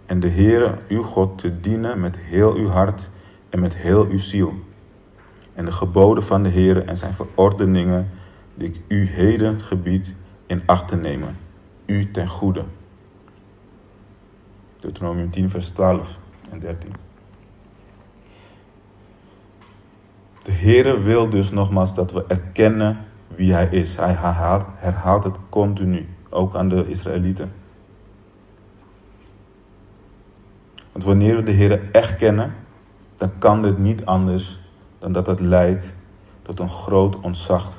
[0.07, 3.09] en de Heere, uw God, te dienen met heel uw hart
[3.49, 4.53] en met heel uw ziel
[5.57, 8.09] en de geboden van de Heer en zijn verordeningen
[8.53, 10.13] die ik u heden gebied
[10.45, 11.37] in acht te nemen,
[11.85, 12.63] u ten goede.
[14.79, 16.17] Deuteronomium 10, vers 12
[16.51, 16.91] en 13.
[20.43, 23.95] De Heere wil dus nogmaals dat we erkennen wie Hij is.
[23.95, 27.51] Hij herhaalt, herhaalt het continu, ook aan de Israëlieten.
[30.97, 32.53] Want wanneer we de Heere echt kennen,
[33.17, 34.59] dan kan dit niet anders
[34.99, 35.93] dan dat het leidt
[36.41, 37.71] tot een groot ontzag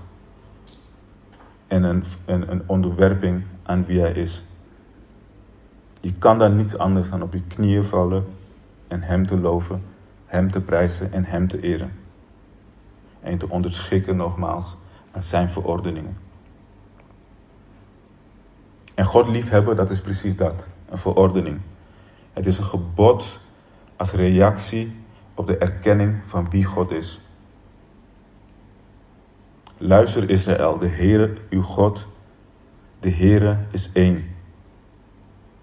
[1.66, 4.44] en een, een, een onderwerping aan wie hij is.
[6.00, 8.24] Je kan daar niets anders dan op je knieën vallen
[8.88, 9.82] en hem te loven,
[10.26, 11.92] hem te prijzen en hem te eren.
[13.20, 14.76] En te onderschikken nogmaals
[15.10, 16.16] aan zijn verordeningen.
[18.94, 21.60] En God liefhebben, dat is precies dat, een verordening.
[22.38, 23.38] Het is een gebod
[23.96, 24.96] als reactie
[25.34, 27.20] op de erkenning van wie God is.
[29.78, 32.06] Luister Israël, de Heere, uw God,
[33.00, 34.36] de Heere is één.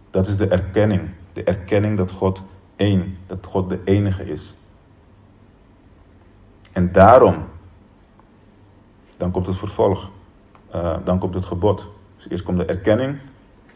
[0.09, 2.41] Dat is de erkenning, de erkenning dat God
[2.75, 4.53] één, dat God de enige is.
[6.71, 7.45] En daarom,
[9.17, 10.09] dan komt het vervolg,
[10.75, 11.85] uh, dan komt het gebod.
[12.15, 13.17] Dus eerst komt de erkenning,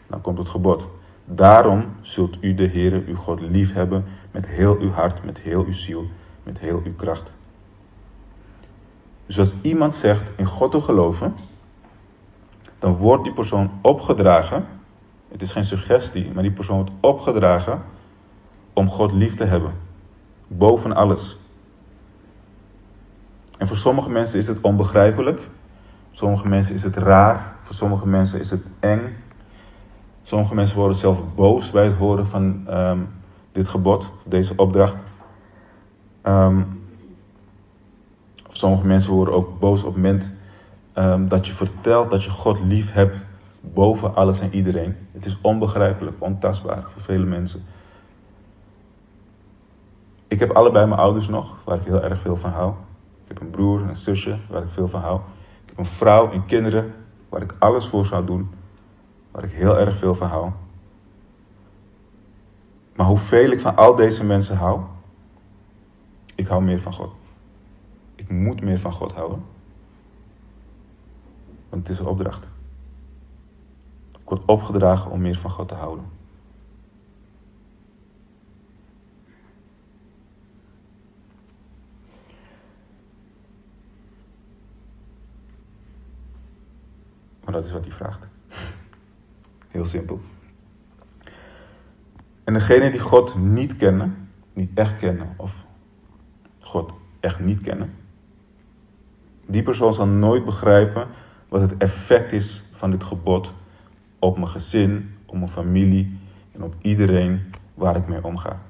[0.07, 0.88] dan komt het gebod.
[1.31, 5.65] Daarom zult u de Heere, uw God, lief hebben met heel uw hart, met heel
[5.65, 6.07] uw ziel,
[6.43, 7.31] met heel uw kracht.
[9.25, 11.35] Dus als iemand zegt in God te geloven,
[12.79, 14.65] dan wordt die persoon opgedragen.
[15.27, 17.81] Het is geen suggestie, maar die persoon wordt opgedragen
[18.73, 19.73] om God lief te hebben.
[20.47, 21.37] Boven alles.
[23.57, 25.39] En voor sommige mensen is het onbegrijpelijk.
[25.39, 27.55] Voor sommige mensen is het raar.
[27.61, 29.15] Voor sommige mensen is het eng.
[30.29, 33.07] Sommige mensen worden zelf boos bij het horen van um,
[33.51, 34.95] dit gebod, deze opdracht.
[36.23, 36.81] Um,
[38.49, 40.33] sommige mensen worden ook boos op het moment
[40.95, 43.17] um, dat je vertelt dat je God lief hebt
[43.61, 44.95] boven alles en iedereen.
[45.11, 47.63] Het is onbegrijpelijk, ontastbaar voor vele mensen.
[50.27, 52.73] Ik heb allebei mijn ouders nog, waar ik heel erg veel van hou.
[53.23, 55.19] Ik heb een broer en een zusje, waar ik veel van hou.
[55.63, 56.93] Ik heb een vrouw en kinderen,
[57.29, 58.49] waar ik alles voor zou doen,
[59.31, 60.51] waar ik heel erg veel van hou.
[62.95, 64.81] Maar hoeveel ik van al deze mensen hou,
[66.35, 67.11] ik hou meer van God.
[68.15, 69.43] Ik moet meer van God houden.
[71.69, 72.47] Want het is een opdracht.
[74.09, 76.05] Ik word opgedragen om meer van God te houden.
[87.43, 88.28] Maar dat is wat hij vraagt.
[89.69, 90.21] Heel simpel.
[92.43, 95.65] En degene die God niet kennen, niet echt kennen, of
[96.60, 97.93] God echt niet kennen,
[99.45, 101.08] die persoon zal nooit begrijpen
[101.47, 103.53] wat het effect is van dit gebod
[104.19, 106.17] op mijn gezin, op mijn familie
[106.51, 107.41] en op iedereen
[107.73, 108.62] waar ik mee omga.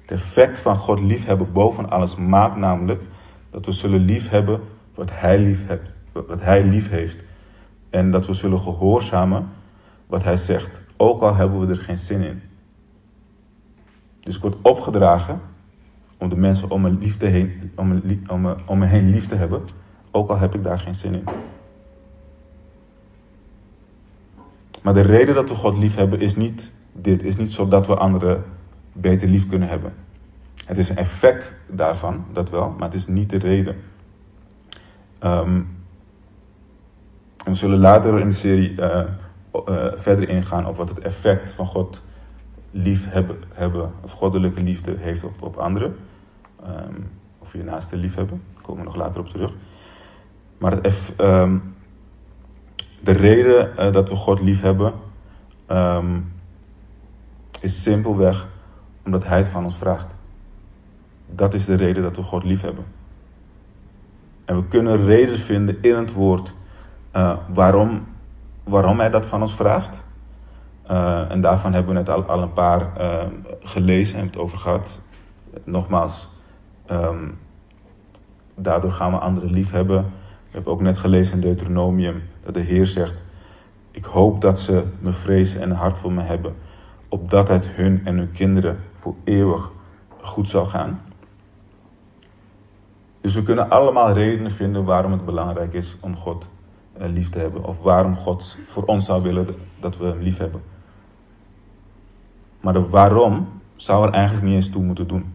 [0.00, 3.02] Het effect van God liefhebben boven alles maakt namelijk
[3.50, 4.60] dat we zullen liefhebben
[4.94, 7.16] wat Hij lief, hebt, wat hij lief heeft.
[7.90, 9.48] En dat we zullen gehoorzamen
[10.06, 12.42] wat Hij zegt, ook al hebben we er geen zin in.
[14.20, 15.40] Dus ik word opgedragen
[16.18, 19.26] om de mensen om me, liefde heen, om, me, om, me, om me heen lief
[19.26, 19.62] te hebben,
[20.10, 21.24] ook al heb ik daar geen zin in.
[24.82, 27.94] Maar de reden dat we God lief hebben is niet dit, is niet zodat we
[27.94, 28.44] anderen
[28.92, 29.92] beter lief kunnen hebben.
[30.64, 33.76] Het is een effect daarvan, dat wel, maar het is niet de reden.
[35.20, 35.68] Um,
[37.44, 39.00] we zullen later in de serie uh,
[39.54, 42.02] uh, verder ingaan op wat het effect van God
[42.70, 45.96] lief hebben, hebben of goddelijke liefde heeft op, op anderen.
[46.62, 47.00] Ehm,
[47.38, 49.52] of je naaste lief hebben, daar komen we nog later op terug.
[50.58, 51.58] Maar het, ehm,
[53.00, 54.92] de reden eh, dat we God lief hebben,
[55.66, 56.20] ehm,
[57.60, 58.46] is simpelweg
[59.04, 60.14] omdat Hij het van ons vraagt.
[61.26, 62.84] Dat is de reden dat we God lief hebben.
[64.44, 66.52] En we kunnen reden vinden in het woord
[67.16, 68.06] uh, waarom,
[68.64, 70.02] waarom Hij dat van ons vraagt.
[70.90, 73.22] Uh, en daarvan hebben we net al, al een paar uh,
[73.60, 75.00] gelezen en het over gehad.
[75.64, 76.28] Nogmaals,
[76.90, 77.38] um,
[78.54, 80.02] daardoor gaan we anderen lief hebben.
[80.02, 83.14] We hebben ook net gelezen in Deuteronomium dat de Heer zegt:
[83.90, 86.54] Ik hoop dat ze me vrezen en een hart voor me hebben,
[87.08, 89.70] opdat het hun en hun kinderen voor eeuwig
[90.20, 91.00] goed zal gaan.
[93.20, 96.46] Dus we kunnen allemaal redenen vinden waarom het belangrijk is om God
[96.98, 97.64] lief te hebben.
[97.64, 99.46] Of waarom God voor ons zou willen
[99.80, 100.62] dat we hem lief hebben.
[102.60, 105.34] Maar de waarom zou er eigenlijk niet eens toe moeten doen.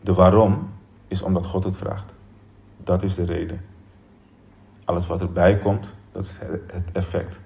[0.00, 0.70] De waarom
[1.08, 2.12] is omdat God het vraagt.
[2.76, 3.60] Dat is de reden.
[4.84, 7.38] Alles wat erbij komt, dat is het effect.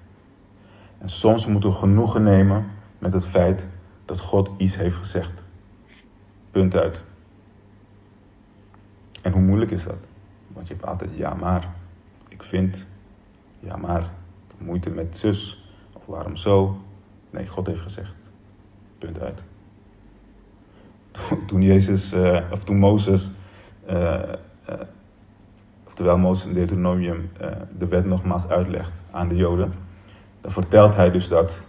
[0.97, 2.65] En soms moeten we genoegen nemen
[2.99, 3.63] met het feit
[4.05, 5.31] dat God iets heeft gezegd.
[6.51, 7.03] Punt uit.
[9.21, 9.97] En hoe moeilijk is dat?
[10.53, 11.73] Want je hebt altijd ja maar.
[12.27, 12.85] Ik vind,
[13.59, 14.09] ja maar,
[14.57, 15.67] moeite met zus.
[15.93, 16.77] Of waarom zo?
[17.29, 18.13] Nee, God heeft gezegd.
[18.97, 19.43] Punt uit.
[21.47, 23.31] Toen Jezus, uh, of toen Mozes,
[23.89, 23.93] uh,
[24.69, 24.75] uh,
[25.87, 27.31] oftewel Mozes in Deuteronomium,
[27.77, 29.73] de wet nogmaals uitlegt aan de Joden,
[30.41, 31.61] dan vertelt hij dus dat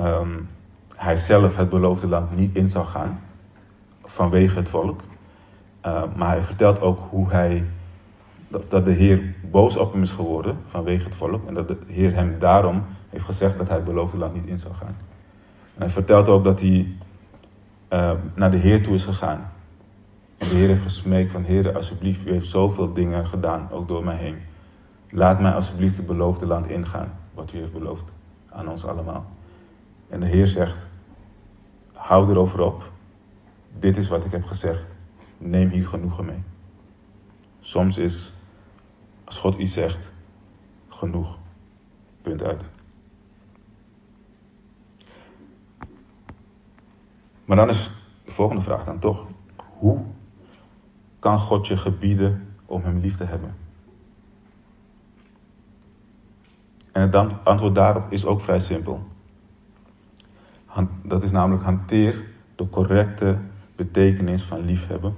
[0.00, 0.48] um,
[0.94, 3.20] hij zelf het beloofde land niet in zou gaan
[4.02, 5.00] vanwege het volk.
[6.16, 7.64] maar hij vertelt ook hoe hij,
[8.52, 12.14] dat, de Heer boos op hem is geworden vanwege het volk en dat de Heer
[12.14, 14.96] hem daarom heeft gezegd dat hij het beloofde land niet in zou gaan.
[15.74, 16.86] En hij vertelt ook dat hij
[17.92, 19.50] uh, naar de Heer toe is gegaan.
[20.38, 24.04] En de Heer heeft gesmeekt van, Heer, alsjeblieft, u heeft zoveel dingen gedaan, ook door
[24.04, 24.36] mij heen.
[25.10, 28.04] Laat mij alsjeblieft het beloofde land ingaan, wat u heeft beloofd
[28.48, 29.26] aan ons allemaal.
[30.08, 30.76] En de Heer zegt,
[31.92, 32.90] hou erover op.
[33.78, 34.84] Dit is wat ik heb gezegd.
[35.38, 36.42] Neem hier genoegen mee.
[37.60, 38.32] Soms is,
[39.32, 40.10] als God iets zegt,
[40.88, 41.38] genoeg.
[42.22, 42.62] Punt uit.
[47.44, 47.90] Maar dan is
[48.24, 49.26] de volgende vraag dan toch:
[49.78, 50.04] hoe
[51.18, 53.54] kan God je gebieden om hem lief te hebben?
[56.92, 59.02] En het antwoord daarop is ook vrij simpel.
[61.02, 62.24] Dat is namelijk hanteer
[62.56, 63.38] de correcte
[63.76, 65.14] betekenis van liefhebben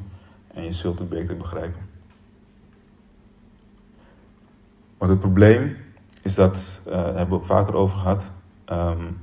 [0.53, 1.84] en je zult het beter begrijpen.
[5.05, 5.77] Want het probleem
[6.23, 8.23] is dat, uh, daar hebben we ook vaker over gehad,
[8.73, 9.19] um,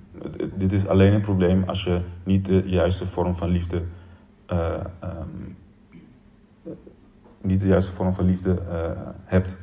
[0.56, 3.84] dit is alleen een probleem als je niet de juiste vorm van liefde.
[4.54, 5.58] Uh, um,
[7.42, 8.92] niet de juiste vorm van liefde uh,
[9.24, 9.58] hebt.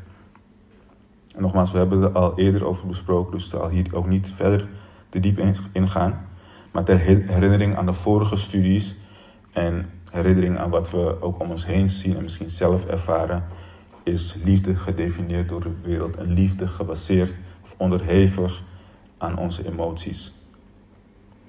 [1.35, 4.69] En nogmaals, we hebben er al eerder over besproken, dus zal hier ook niet verder
[5.09, 5.39] te diep
[5.73, 6.27] in, gaan.
[6.73, 8.97] Maar ter herinnering aan de vorige studies
[9.53, 13.45] en herinnering aan wat we ook om ons heen zien en misschien zelf ervaren,
[14.09, 16.17] is liefde gedefinieerd door de wereld.
[16.17, 18.63] En liefde gebaseerd of onderhevig
[19.19, 20.33] aan onze emoties.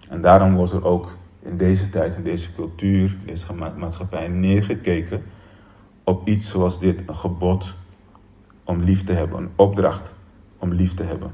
[0.09, 5.23] En daarom wordt er ook in deze tijd, in deze cultuur, in deze maatschappij neergekeken
[6.03, 7.73] op iets zoals dit, een gebod
[8.63, 10.11] om lief te hebben, een opdracht
[10.57, 11.31] om lief te hebben.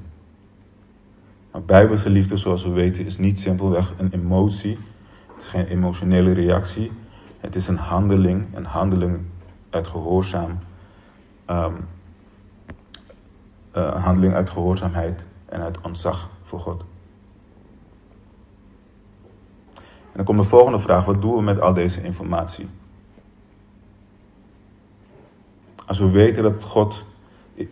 [1.51, 4.77] Maar bijbelse liefde, zoals we weten, is niet simpelweg een emotie.
[5.33, 6.91] Het is geen emotionele reactie.
[7.39, 9.19] Het is een handeling, een handeling
[9.69, 10.59] uit gehoorzaam,
[11.49, 11.87] um,
[13.73, 16.83] handeling uit gehoorzaamheid en uit ontzag voor God.
[20.15, 22.69] En dan komt de volgende vraag: wat doen we met al deze informatie?
[25.85, 27.03] Als we weten dat God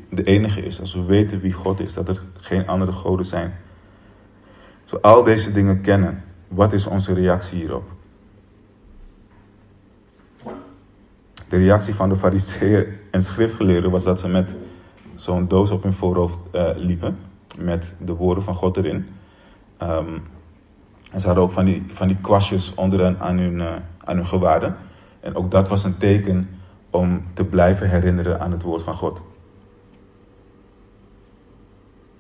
[0.10, 3.54] de enige is, als we weten wie God is, dat er geen andere goden zijn.
[4.82, 7.93] Als we al deze dingen kennen, wat is onze reactie hierop?
[11.54, 14.56] De reactie van de fariseeën en schriftgeleerden was dat ze met
[15.16, 17.18] zo'n doos op hun voorhoofd uh, liepen,
[17.58, 19.08] met de woorden van God erin.
[19.82, 20.24] Um,
[21.12, 24.26] en ze hadden ook van die, van die kwastjes onder aan hun, uh, aan hun
[24.26, 24.76] gewaarden.
[25.20, 26.50] En ook dat was een teken
[26.90, 29.22] om te blijven herinneren aan het woord van God.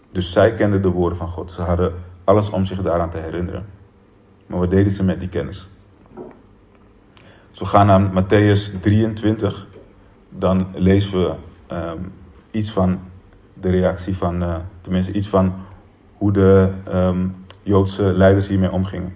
[0.09, 1.51] Dus zij kenden de woorden van God.
[1.51, 3.65] Ze hadden alles om zich daaraan te herinneren.
[4.45, 5.67] Maar wat deden ze met die kennis?
[7.53, 9.67] Zo gaan naar Matthäus 23.
[10.29, 11.35] Dan lezen we
[11.75, 12.13] um,
[12.51, 12.99] iets van
[13.53, 15.53] de reactie van, uh, tenminste iets van
[16.13, 17.27] hoe de ehm,
[17.61, 19.15] Joodse leiders hiermee omgingen.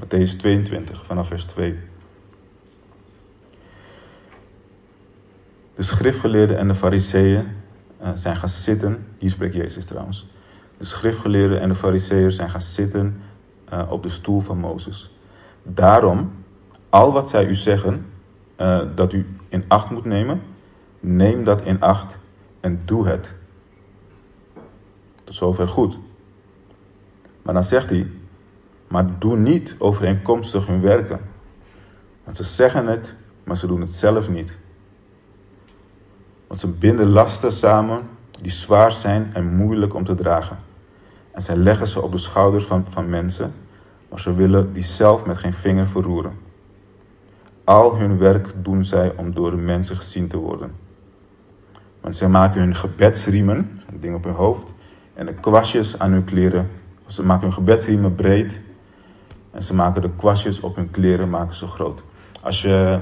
[0.00, 1.78] Matthäus 22, vanaf vers 2.
[5.74, 7.46] De schriftgeleerden en de fariseeën
[8.02, 9.06] uh, zijn gaan zitten.
[9.18, 10.26] Hier spreekt Jezus trouwens.
[10.76, 13.20] De schriftgeleerden en de fariseeën zijn gaan zitten
[13.72, 15.14] uh, op de stoel van Mozes.
[15.62, 16.32] Daarom,
[16.90, 18.06] al wat zij u zeggen
[18.56, 20.42] uh, dat u in acht moet nemen,
[21.00, 22.18] neem dat in acht
[22.60, 23.34] en doe het.
[25.24, 25.98] Tot zover goed.
[27.42, 28.06] Maar dan zegt hij,
[28.88, 31.20] maar doe niet overeenkomstig hun werken.
[32.24, 33.14] Want ze zeggen het,
[33.44, 34.56] maar ze doen het zelf niet.
[36.46, 38.08] Want ze binden lasten samen
[38.40, 40.58] die zwaar zijn en moeilijk om te dragen.
[41.30, 43.52] En zij leggen ze op de schouders van, van mensen,
[44.08, 46.47] maar ze willen die zelf met geen vinger verroeren.
[47.68, 50.70] Al hun werk doen zij om door mensen gezien te worden.
[52.00, 54.72] Want zij maken hun gebedsriemen, een ding op hun hoofd,
[55.14, 56.70] en de kwastjes aan hun kleren.
[57.06, 58.60] Ze maken hun gebedsriemen breed
[59.50, 62.02] en ze maken de kwastjes op hun kleren maken ze groot.
[62.40, 63.00] Als je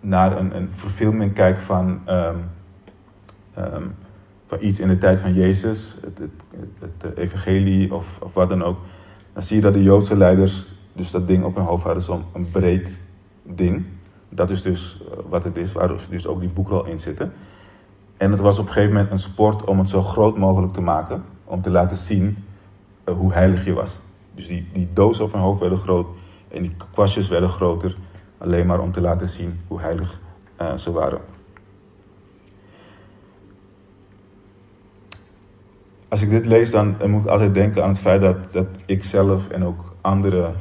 [0.00, 2.50] naar een, een verfilming kijkt van, um,
[3.58, 3.94] um,
[4.46, 8.62] van iets in de tijd van Jezus, het, het, het, evangelie of, of wat dan
[8.62, 8.78] ook,
[9.32, 12.50] dan zie je dat de Joodse leiders dus dat ding op hun hoofd hadden, zo'n
[12.52, 13.04] breed
[13.46, 13.84] ding.
[14.28, 17.32] Dat is dus uh, wat het is, waar dus ook die boekrol in zitten.
[18.16, 20.80] En het was op een gegeven moment een sport om het zo groot mogelijk te
[20.80, 22.44] maken, om te laten zien
[23.08, 23.98] uh, hoe heilig je was.
[24.34, 26.06] Dus die, die dozen op hun hoofd werden groot
[26.48, 27.96] en die kwastjes werden groter,
[28.38, 30.20] alleen maar om te laten zien hoe heilig
[30.60, 31.20] uh, ze waren.
[36.08, 39.04] Als ik dit lees, dan, moet ik altijd denken aan het feit dat, dat ik
[39.04, 40.52] zelf en ook andere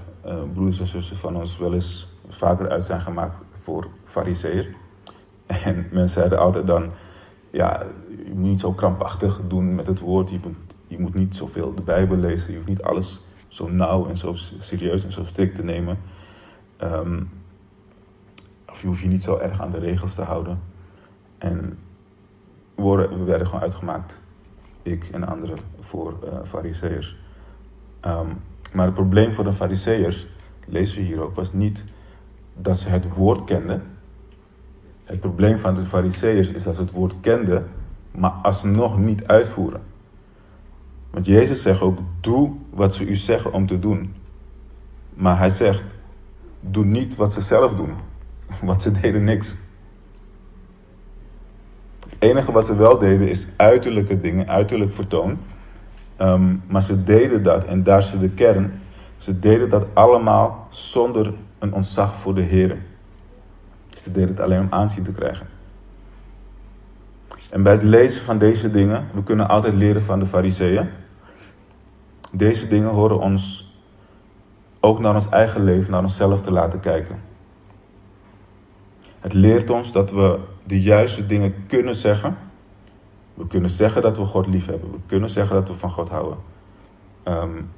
[0.54, 4.76] broers en zussen van ons wel eens vaker uit zijn gemaakt voor fariseer.
[5.46, 6.92] En mensen zeiden altijd dan,
[7.52, 7.86] ja,
[8.26, 10.56] je moet niet zo krampachtig doen met het woord, je moet,
[10.88, 14.34] je moet niet zoveel de Bijbel lezen, je hoeft niet alles zo nauw en zo
[14.60, 15.98] serieus en zo strikt te nemen.
[16.84, 17.30] Um,
[18.70, 20.60] of je hoeft je niet zo erg aan de regels te houden.
[21.38, 21.78] En
[22.76, 24.22] we werden gewoon uitgemaakt,
[24.82, 27.18] ik en anderen, voor uh, fariseërs.
[28.06, 28.42] Um,
[28.74, 30.28] maar het probleem voor de fariseërs,
[30.68, 31.84] lezen we hier ook, was niet
[32.58, 33.84] dat ze het woord kenden.
[35.04, 37.68] Het probleem van de fariseërs is dat ze het woord kenden,
[38.12, 39.82] maar alsnog niet uitvoeren.
[41.10, 44.14] Want Jezus zegt ook, doe wat ze u zeggen om te doen.
[45.14, 45.84] Maar hij zegt,
[46.60, 47.94] doe niet wat ze zelf doen.
[48.62, 49.56] Want ze deden niks.
[52.00, 55.38] Het enige wat ze wel deden is uiterlijke dingen, uiterlijk vertoon.
[56.22, 58.82] Um, maar ze deden dat, en daar zit de kern.
[59.18, 62.78] Ze deden dat allemaal zonder een ontzag voor de Heer.
[63.90, 65.48] Ze deden het alleen om aanzien te krijgen.
[67.50, 70.90] En bij het lezen van deze dingen, we kunnen altijd leren van de fariseeën.
[72.32, 73.74] Deze dingen horen ons
[74.80, 77.22] ook naar ons eigen leven, naar onszelf te laten kijken.
[79.20, 82.38] Het leert ons dat we de juiste dingen kunnen zeggen.
[83.34, 84.92] We kunnen zeggen dat we God lief hebben.
[84.92, 86.38] We kunnen zeggen dat we van God houden.
[87.24, 87.70] Um,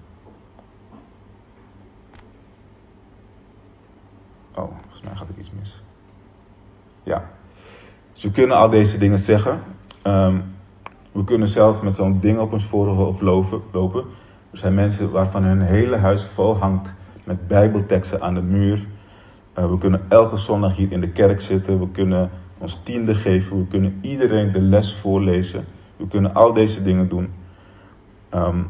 [4.58, 5.82] oh, volgens mij gaat ik iets mis.
[7.03, 7.30] Ja.
[8.14, 9.60] Dus we kunnen al deze dingen zeggen.
[10.03, 10.43] Um,
[11.12, 13.22] we kunnen zelf met zo'n ding op ons voorhoofd
[13.72, 14.03] lopen.
[14.51, 16.93] Er zijn mensen waarvan hun hele huis vol hangt
[17.24, 18.88] met bijbelteksten aan de muur.
[19.58, 21.80] Uh, we kunnen elke zondag hier in de kerk zitten.
[21.80, 23.58] We kunnen ons tiende geven.
[23.58, 25.66] We kunnen iedereen de les voorlezen.
[25.95, 27.34] We kunnen al deze dingen doen.
[28.34, 28.68] Um,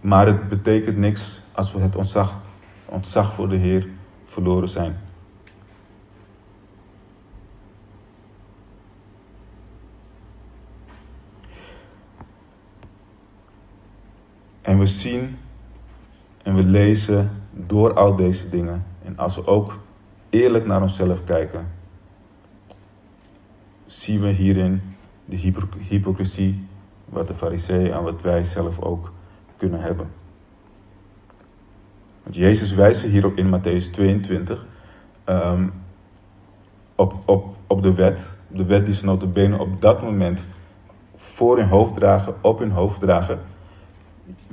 [0.00, 2.36] maar het betekent niks als we het ontzag,
[2.94, 3.88] ontzag voor de Heer
[4.24, 4.96] verloren zijn.
[14.62, 15.38] En we zien
[16.42, 18.84] en we lezen door al deze dingen.
[19.02, 19.78] En als we ook
[20.30, 21.66] eerlijk naar onszelf kijken,
[23.86, 24.82] zien we hierin
[25.24, 25.36] de
[25.88, 26.66] hypocrisie
[27.04, 29.12] wat de fariseeën en wat wij zelf ook
[29.56, 30.23] kunnen hebben.
[32.24, 34.66] Want Jezus wijst hier ook in Matthäus 22
[35.26, 35.72] um,
[36.94, 38.20] op, op, op de wet.
[38.48, 40.44] De wet die ze notabene op dat moment
[41.14, 43.38] voor hun hoofd dragen, op hun hoofd dragen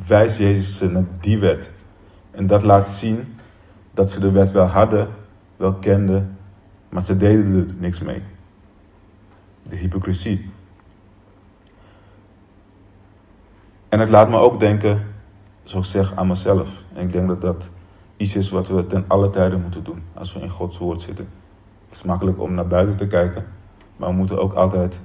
[0.07, 1.69] wijst Jezus ze naar die wet.
[2.31, 3.35] En dat laat zien
[3.93, 5.07] dat ze de wet wel hadden,
[5.57, 6.37] wel kenden,
[6.89, 8.21] maar ze deden er niks mee.
[9.63, 10.49] De hypocrisie.
[13.89, 15.10] En het laat me ook denken,
[15.79, 16.83] ik zeg, aan mezelf.
[16.93, 17.69] En ik denk dat dat
[18.17, 21.27] iets is wat we ten alle tijden moeten doen als we in Gods woord zitten.
[21.89, 23.45] Het is makkelijk om naar buiten te kijken,
[23.95, 24.99] maar we moeten ook altijd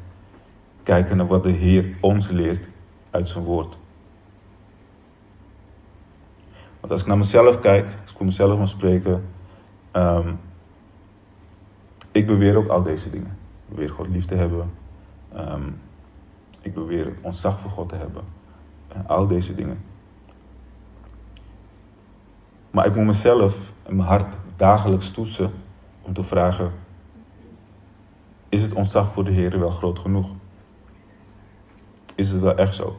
[0.82, 2.68] kijken naar wat de Heer ons leert
[3.10, 3.76] uit zijn woord.
[6.80, 9.24] Want als ik naar mezelf kijk, als ik voor mezelf mag spreken,
[9.90, 10.32] ehm,
[12.12, 13.38] ik beweer ook al deze dingen.
[13.68, 14.70] Ik beweer God lief te hebben.
[15.32, 15.68] Ehm,
[16.60, 18.22] ik beweer ontzag voor God te hebben.
[18.88, 19.78] En al deze dingen.
[22.70, 25.52] Maar ik moet mezelf en mijn hart dagelijks toetsen
[26.02, 26.72] om te vragen:
[28.48, 30.30] is het ontzag voor de Heer wel groot genoeg?
[32.14, 32.98] Is het wel echt zo?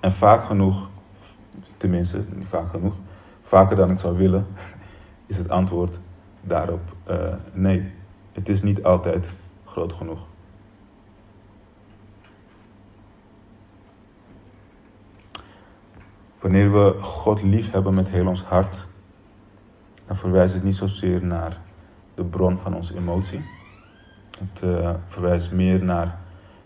[0.00, 0.88] En vaak genoeg,
[1.76, 2.94] tenminste, niet vaak genoeg,
[3.42, 4.46] vaker dan ik zou willen,
[5.26, 5.98] is het antwoord
[6.40, 7.92] daarop uh, nee.
[8.32, 9.26] Het is niet altijd
[9.64, 10.18] groot genoeg.
[16.40, 18.86] Wanneer we God lief hebben met heel ons hart,
[20.06, 21.60] dan verwijst het niet zozeer naar
[22.14, 23.40] de bron van onze emotie.
[24.38, 26.18] Het uh, verwijst meer naar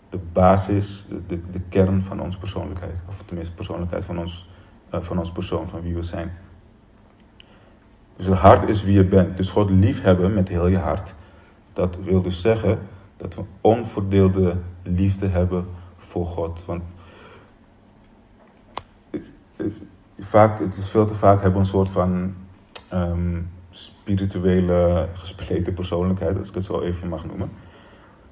[0.09, 2.95] de basis, de, de, kern van onze persoonlijkheid.
[3.07, 4.49] Of tenminste, persoonlijkheid van ons,
[4.93, 6.31] uh, van ons persoon, van wie we zijn.
[8.15, 9.37] Dus het hart is wie je bent.
[9.37, 11.13] Dus God liefhebben met heel je hart.
[11.73, 12.79] Dat wil dus zeggen
[13.17, 15.67] dat we onverdeelde liefde hebben
[15.97, 16.65] voor God.
[16.65, 16.83] Want
[20.19, 22.33] vaak, het is veel te vaak hebben we een soort van
[22.93, 27.51] um, spirituele gespleten persoonlijkheid, als ik het zo even mag noemen.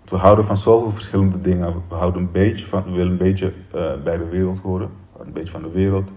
[0.06, 1.74] We houden van zoveel verschillende dingen.
[1.90, 5.34] We houden een beetje van, we willen een beetje uh, bij de wereld horen, een
[5.34, 6.12] beetje van de wereld.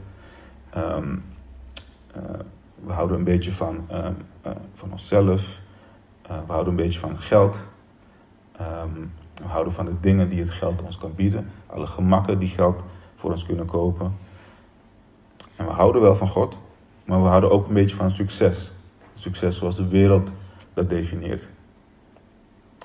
[0.76, 1.24] Um,
[2.16, 2.22] uh,
[2.84, 4.06] we houden een beetje van, uh,
[4.74, 5.60] van onszelf.
[6.22, 7.56] we houden een beetje van geld.
[9.34, 11.50] We houden van de dingen die het geld ons kan bieden.
[11.66, 12.80] Alle gemakken die geld
[13.16, 14.12] voor ons kunnen kopen.
[15.56, 16.58] En we houden wel van God,
[17.04, 18.72] maar we houden ook een beetje van succes.
[19.14, 20.30] Succes zoals de wereld
[20.74, 21.48] dat definieert.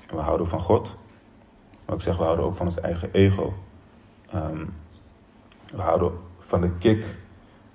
[0.10, 0.96] We houden van God,
[1.86, 3.54] maar ik zeg, we houden ook van ons eigen ego.
[4.36, 4.74] Um,
[5.72, 7.06] we houden van de kick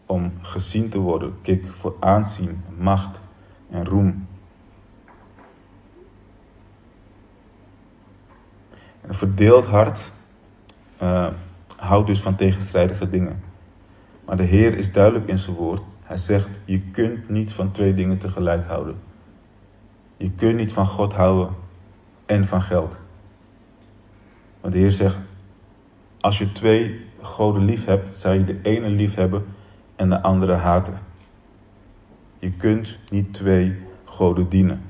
[0.07, 3.21] om gezien te worden, kick voor aanzien, macht
[3.71, 4.27] en roem.
[9.03, 9.99] Een verdeeld hart
[11.03, 11.29] uh,
[11.77, 13.43] houdt dus van tegenstrijdige dingen.
[14.27, 15.83] Maar de Heer is duidelijk in zijn woord.
[16.03, 18.97] Hij zegt, je kunt niet van twee dingen tegelijk houden.
[20.17, 21.55] Je kunt niet van God houden
[22.27, 22.97] en van geld.
[24.61, 25.17] Want de Heer zegt,
[26.21, 29.45] als je twee goden lief hebt, zou je de ene lief hebben
[29.97, 30.99] en de andere haten.
[32.39, 34.83] Je kunt niet twee goden dienen.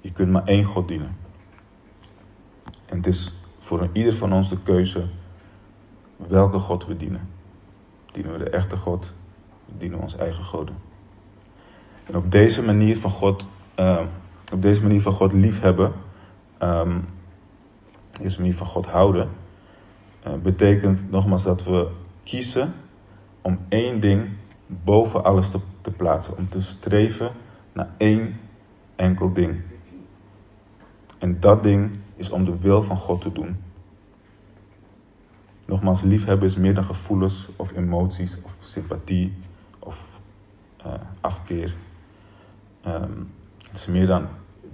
[0.00, 1.16] Je kunt maar één God dienen.
[2.86, 5.06] En het is voor ieder van ons de keuze
[6.16, 7.37] welke God we dienen.
[8.12, 9.12] Dienen we de echte God,
[9.68, 10.76] of dienen we ons eigen goden.
[12.04, 13.46] En op deze manier van God,
[13.76, 14.00] uh,
[14.52, 15.92] op deze manier van God liefhebben,
[16.62, 17.08] um,
[18.20, 19.28] deze manier van God houden,
[20.26, 21.88] uh, betekent nogmaals dat we
[22.22, 22.74] kiezen
[23.42, 24.28] om één ding
[24.66, 26.36] boven alles te plaatsen.
[26.36, 27.32] Om te streven
[27.72, 28.40] naar één
[28.96, 29.60] enkel ding.
[31.18, 33.56] En dat ding is om de wil van God te doen.
[35.68, 39.32] Nogmaals, liefhebben is meer dan gevoelens of emoties of sympathie
[39.78, 40.20] of
[40.86, 41.74] uh, afkeer.
[42.86, 43.30] Um,
[43.62, 44.26] het is meer dan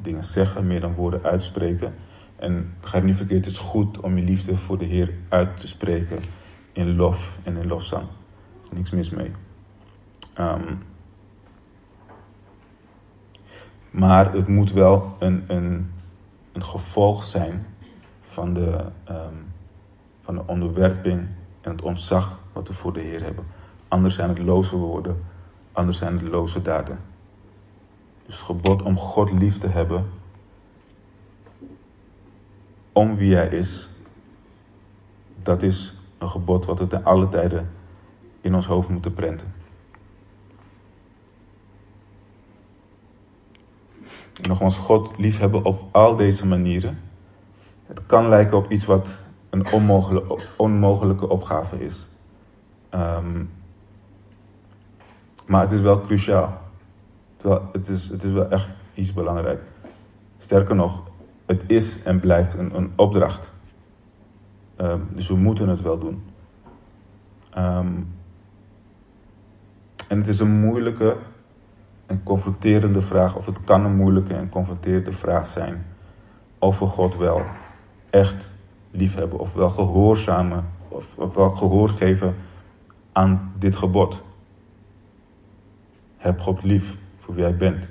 [0.02, 1.94] dingen zeggen, meer dan woorden uitspreken.
[2.36, 5.68] En begrijp niet verkeerd, het is goed om je liefde voor de Heer uit te
[5.68, 6.22] spreken
[6.72, 8.02] in lof en in lofzang.
[8.02, 9.32] Er is niks mis mee.
[10.38, 10.82] Um,
[13.90, 15.90] maar het moet wel een, een,
[16.52, 17.66] een gevolg zijn
[18.20, 19.52] van de, um,
[20.24, 21.28] van de onderwerping
[21.60, 23.44] en het ontzag wat we voor de Heer hebben.
[23.88, 25.24] Anders zijn het loze woorden,
[25.72, 26.98] anders zijn het loze daden.
[28.26, 30.06] Dus het gebod om God lief te hebben,
[32.92, 33.88] om wie Hij is,
[35.42, 37.70] dat is een gebod wat we ten alle tijden
[38.40, 39.54] in ons hoofd moeten prenten.
[44.42, 47.00] Nogmaals, God liefhebben op al deze manieren.
[47.86, 49.23] Het kan lijken op iets wat
[49.54, 52.08] een onmogelijke, onmogelijke opgave is.
[52.94, 53.50] Um,
[55.46, 56.60] maar het is wel cruciaal.
[57.36, 59.62] Terwijl het, is, het is wel echt iets belangrijk.
[60.38, 61.02] Sterker nog,
[61.46, 63.48] het is en blijft een, een opdracht.
[64.80, 66.24] Um, dus we moeten het wel doen.
[67.58, 68.14] Um,
[70.08, 71.16] en het is een moeilijke
[72.06, 75.86] en confronterende vraag, of het kan een moeilijke en confronterende vraag zijn,
[76.58, 77.42] of we God wel
[78.10, 78.53] echt
[78.94, 82.34] liefhebben, of wel gehoorzamen, of, of wel gehoor geven
[83.12, 84.22] aan dit gebod.
[86.16, 87.86] Heb God lief voor wie jij bent.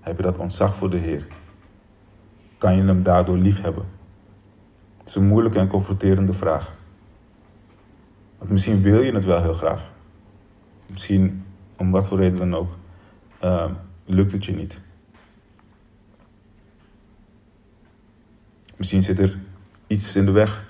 [0.00, 1.26] Heb je dat ontzag voor de Heer?
[2.58, 3.84] kan je hem daardoor lief hebben?
[4.98, 6.74] Het is een moeilijke en confronterende vraag.
[8.38, 9.90] Want misschien wil je het wel heel graag.
[10.86, 11.44] Misschien,
[11.76, 12.76] om wat voor reden dan ook,
[13.42, 13.70] uh,
[14.04, 14.78] lukt het je niet.
[18.76, 19.38] Misschien zit er
[19.86, 20.64] iets in de weg.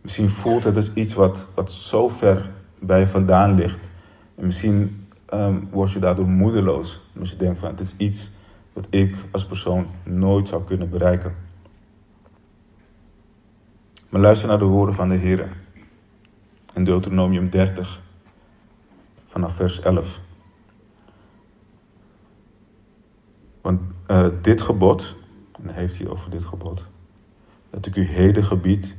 [0.00, 3.78] Misschien voelt het als iets wat, wat zo ver bij je vandaan ligt.
[4.34, 7.00] En misschien um, word je daardoor moedeloos.
[7.14, 8.30] Omdat je denkt van het is iets
[8.72, 11.34] wat ik als persoon nooit zou kunnen bereiken.
[14.08, 15.48] Maar luister naar de woorden van de Heer.
[16.74, 18.00] In Deuteronomium 30,
[19.26, 20.20] vanaf vers 11.
[23.60, 25.16] Want uh, dit gebod,
[25.68, 26.82] hij heeft hier over dit gebod,
[27.70, 28.94] dat ik u heden gebied,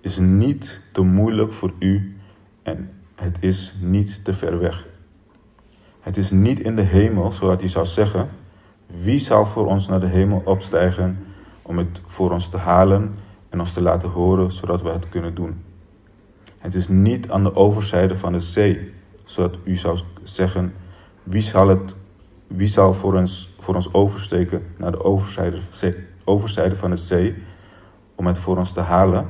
[0.00, 2.16] is niet te moeilijk voor u
[2.62, 4.86] en het is niet te ver weg.
[6.00, 8.28] Het is niet in de hemel, zodat hij zou zeggen,
[8.86, 11.18] wie zal voor ons naar de hemel opstijgen
[11.62, 13.14] om het voor ons te halen
[13.48, 15.64] en ons te laten horen, zodat we het kunnen doen.
[16.58, 18.92] Het is niet aan de overzijde van de zee,
[19.24, 20.74] zodat u zou zeggen,
[21.22, 21.94] wie zal, het,
[22.46, 25.60] wie zal voor, ons, voor ons oversteken naar de overzijde,
[26.24, 27.34] overzijde van de zee,
[28.14, 29.28] om het voor ons te halen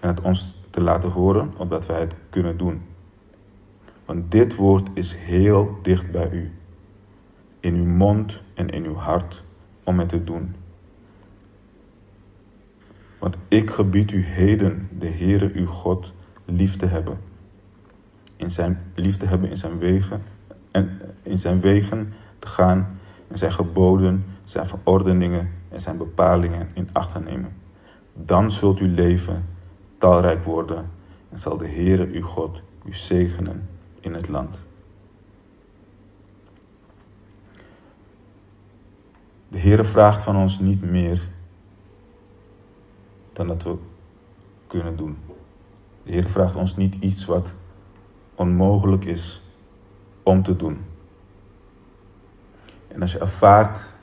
[0.00, 2.82] en het ons te laten horen, opdat wij het kunnen doen.
[4.04, 6.52] Want dit woord is heel dicht bij u,
[7.60, 9.42] in uw mond en in uw hart,
[9.84, 10.54] om het te doen.
[13.18, 16.12] Want ik gebied u heden de Heere uw God
[16.44, 17.18] lief te hebben.
[18.36, 20.22] In zijn lief te hebben in zijn wegen
[20.70, 22.12] en in zijn wegen
[22.46, 27.52] gaan en zijn geboden, zijn verordeningen en zijn bepalingen in acht te nemen.
[28.12, 29.46] Dan zult u leven,
[29.98, 30.90] talrijk worden
[31.30, 33.68] en zal de Heere uw God u zegenen
[34.00, 34.58] in het land.
[39.48, 41.28] De Heere vraagt van ons niet meer
[43.32, 43.76] dan dat we
[44.66, 45.16] kunnen doen.
[46.02, 47.52] De Heer vraagt ons niet iets wat
[48.34, 49.42] onmogelijk is
[50.22, 50.78] om te doen.
[52.94, 53.94] En als je ervaart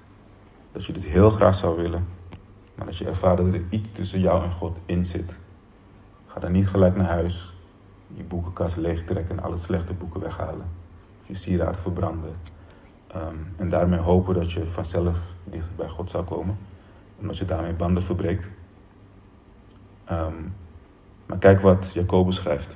[0.72, 2.08] dat je dit heel graag zou willen,
[2.76, 5.34] maar als je ervaart dat er iets tussen jou en God in zit,
[6.28, 7.54] ga dan niet gelijk naar huis,
[8.08, 10.66] je boekenkast leegtrekken en alle slechte boeken weghalen.
[11.22, 12.36] Of je sieraden verbranden.
[13.16, 16.58] Um, en daarmee hopen dat je vanzelf dichter bij God zou komen,
[17.20, 18.48] omdat je daarmee banden verbreekt.
[20.12, 20.56] Um,
[21.26, 22.76] maar kijk wat Jacobus schrijft.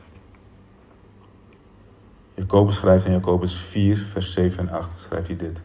[2.33, 5.61] Jacobus schrijft in Jacobus 4, vers 7 en 8, schrijft hij dit.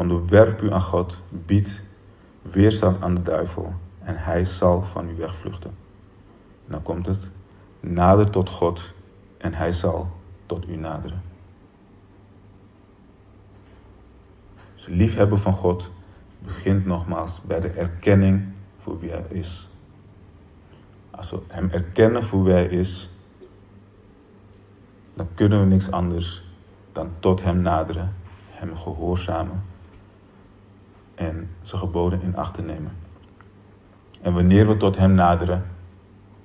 [0.00, 1.82] Onderwerp u aan God, bied
[2.42, 5.70] weerstand aan de duivel en hij zal van u wegvluchten.
[6.66, 7.18] En dan komt het,
[7.80, 8.80] nader tot God
[9.38, 10.10] en hij zal
[10.46, 11.22] tot u naderen.
[14.74, 15.90] Dus liefhebben van God
[16.38, 18.48] begint nogmaals bij de erkenning
[18.78, 19.68] voor wie hij is.
[21.10, 23.10] Als we hem erkennen voor wie hij is,
[25.14, 26.44] dan kunnen we niks anders
[26.92, 28.14] dan tot hem naderen,
[28.50, 29.69] hem gehoorzamen
[31.20, 32.92] en zijn geboden in acht te nemen.
[34.20, 35.64] En wanneer we tot hem naderen,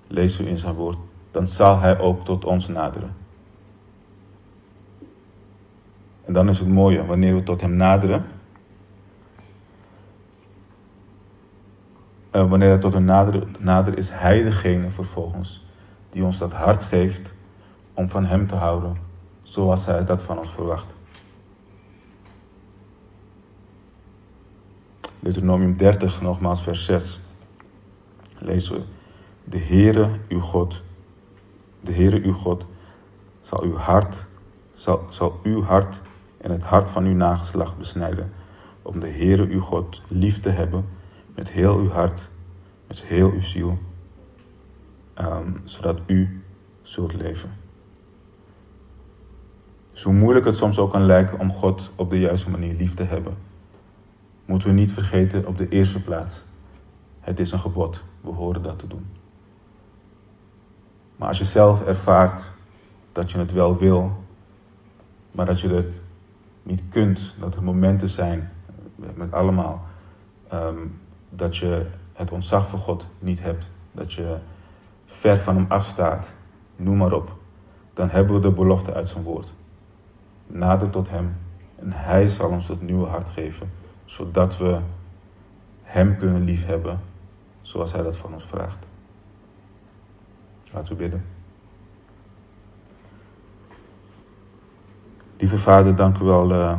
[0.08, 0.98] lezen we in zijn woord,
[1.32, 3.16] dan zal hij ook tot ons naderen.
[6.26, 8.26] En dan is het mooie, wanneer we tot hem naderen,
[12.32, 15.66] uh, wanneer het tot een nader, nader is hij degene vervolgens
[16.10, 17.34] die ons dat hart geeft
[17.94, 18.98] om van hem te houden,
[19.44, 20.94] zoals hij dat van ons verwacht.
[25.26, 27.20] Deuteronomium 30, nogmaals vers 6.
[28.38, 28.82] Lezen we.
[29.44, 30.82] De Heere uw God,
[31.82, 32.66] de Heere uw God,
[33.42, 34.26] zal uw hart,
[34.74, 36.02] zal, zal uw hart
[36.38, 38.32] en het hart van uw nageslacht besnijden,
[38.82, 40.86] om de Heere uw God lief te hebben
[41.36, 42.30] met heel uw hart,
[42.88, 43.78] met heel uw ziel,
[45.22, 46.44] um, zodat u
[46.82, 47.52] zult leven.
[49.92, 52.94] Dus hoe moeilijk het soms ook kan lijken om God op de juiste manier lief
[52.94, 53.38] te hebben,
[54.46, 56.44] moeten we niet vergeten op de eerste plaats.
[57.20, 59.06] Het is een gebod, we horen dat te doen.
[61.16, 62.52] Maar als je zelf ervaart
[63.12, 64.24] dat je het wel wil,
[65.32, 66.02] maar dat je het
[66.64, 68.52] niet kunt, dat er momenten zijn,
[68.96, 69.86] met allemaal,
[70.54, 74.38] um, dat je het ontzag voor God niet hebt, dat je
[75.06, 76.34] ver van Hem afstaat,
[76.76, 77.38] noem maar op,
[77.94, 79.54] dan hebben we de belofte uit zijn woord.
[80.48, 81.38] Nader tot Hem
[81.76, 83.70] en Hij zal ons het nieuwe hart geven,
[84.06, 84.80] zodat we
[85.84, 87.00] Hem kunnen liefhebben
[87.62, 88.86] zoals Hij dat van ons vraagt.
[90.72, 91.26] Laten we bidden.
[95.38, 96.78] Lieve Vader, dank u wel uh,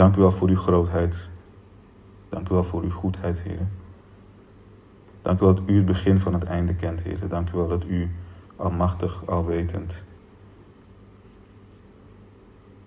[0.00, 1.28] Dank u wel voor uw grootheid.
[2.28, 3.66] Dank u wel voor uw goedheid, Heer.
[5.22, 7.28] Dank u wel dat u het begin van het einde kent, Heer.
[7.28, 8.10] Dank u wel dat u
[8.56, 10.02] almachtig, alwetend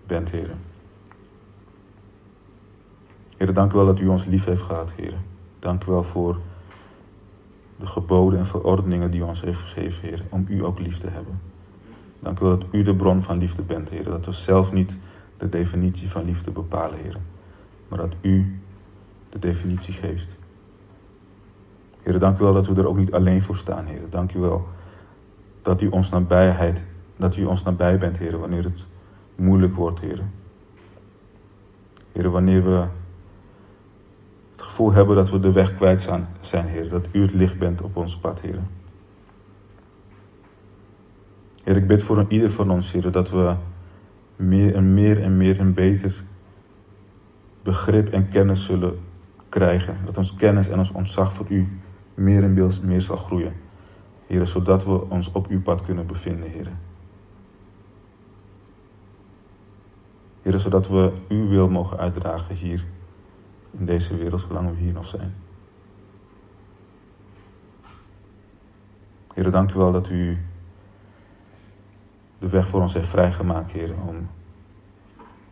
[0.08, 0.50] bent, Heer.
[3.44, 5.14] Heer, dank u wel dat u ons lief heeft gehad, Heer.
[5.60, 6.38] Dank u wel voor
[7.80, 11.08] de geboden en verordeningen die u ons heeft gegeven, Heer, om u ook lief te
[11.10, 11.42] hebben.
[12.20, 14.04] Dank u wel dat u de bron van liefde bent, Heer.
[14.04, 14.98] Dat we zelf niet
[15.38, 17.18] de definitie van liefde bepalen, Heer.
[17.88, 18.60] Maar dat u
[19.30, 20.38] de definitie geeft.
[22.02, 24.02] Heer, dank u wel dat we er ook niet alleen voor staan, Heer.
[24.10, 24.68] Dank u wel
[25.62, 26.84] dat u ons nabijheid,
[27.18, 28.86] dat u ons nabij bent, Heer, wanneer het
[29.36, 30.22] moeilijk wordt, Heer.
[32.12, 32.86] Heer, wanneer we
[34.74, 36.10] gevoel hebben dat we de weg kwijt
[36.42, 36.90] zijn, Heer.
[36.90, 38.60] Dat u het licht bent op ons pad, Heer.
[41.64, 43.56] Heer, ik bid voor ieder van ons, Heer, dat we
[44.36, 46.24] meer en meer en meer en beter
[47.64, 49.00] begrip en kennis zullen
[49.50, 49.98] krijgen.
[50.06, 51.68] Dat ons kennis en ons ontzag voor u
[52.14, 53.54] meer en meer zal groeien.
[54.28, 56.68] Heer, zodat we ons op uw pad kunnen bevinden, Heer.
[60.42, 62.86] Heer, zodat we uw wil mogen uitdragen hier
[63.78, 65.34] in deze wereld, zolang we hier nog zijn.
[69.34, 70.38] Heer, dank u wel dat u
[72.40, 74.30] de weg voor ons heeft vrijgemaakt, Heer, om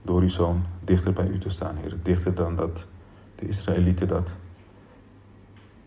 [0.02, 1.98] door uw zoon dichter bij u te staan, Heer.
[2.04, 2.88] Dichter dan dat
[3.36, 4.30] de Israëlieten dat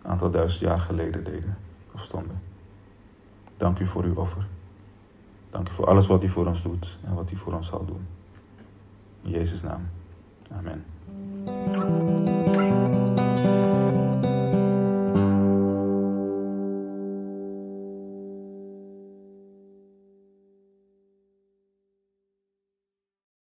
[0.02, 1.56] een aantal duizend jaar geleden deden
[1.92, 2.42] of stonden.
[3.56, 4.46] Dank u voor uw offer.
[5.50, 7.84] Dank u voor alles wat u voor ons doet en wat u voor ons zal
[7.84, 8.06] doen.
[9.22, 9.88] In Jezus' naam.
[10.50, 10.93] Amen.
[11.46, 12.43] thank you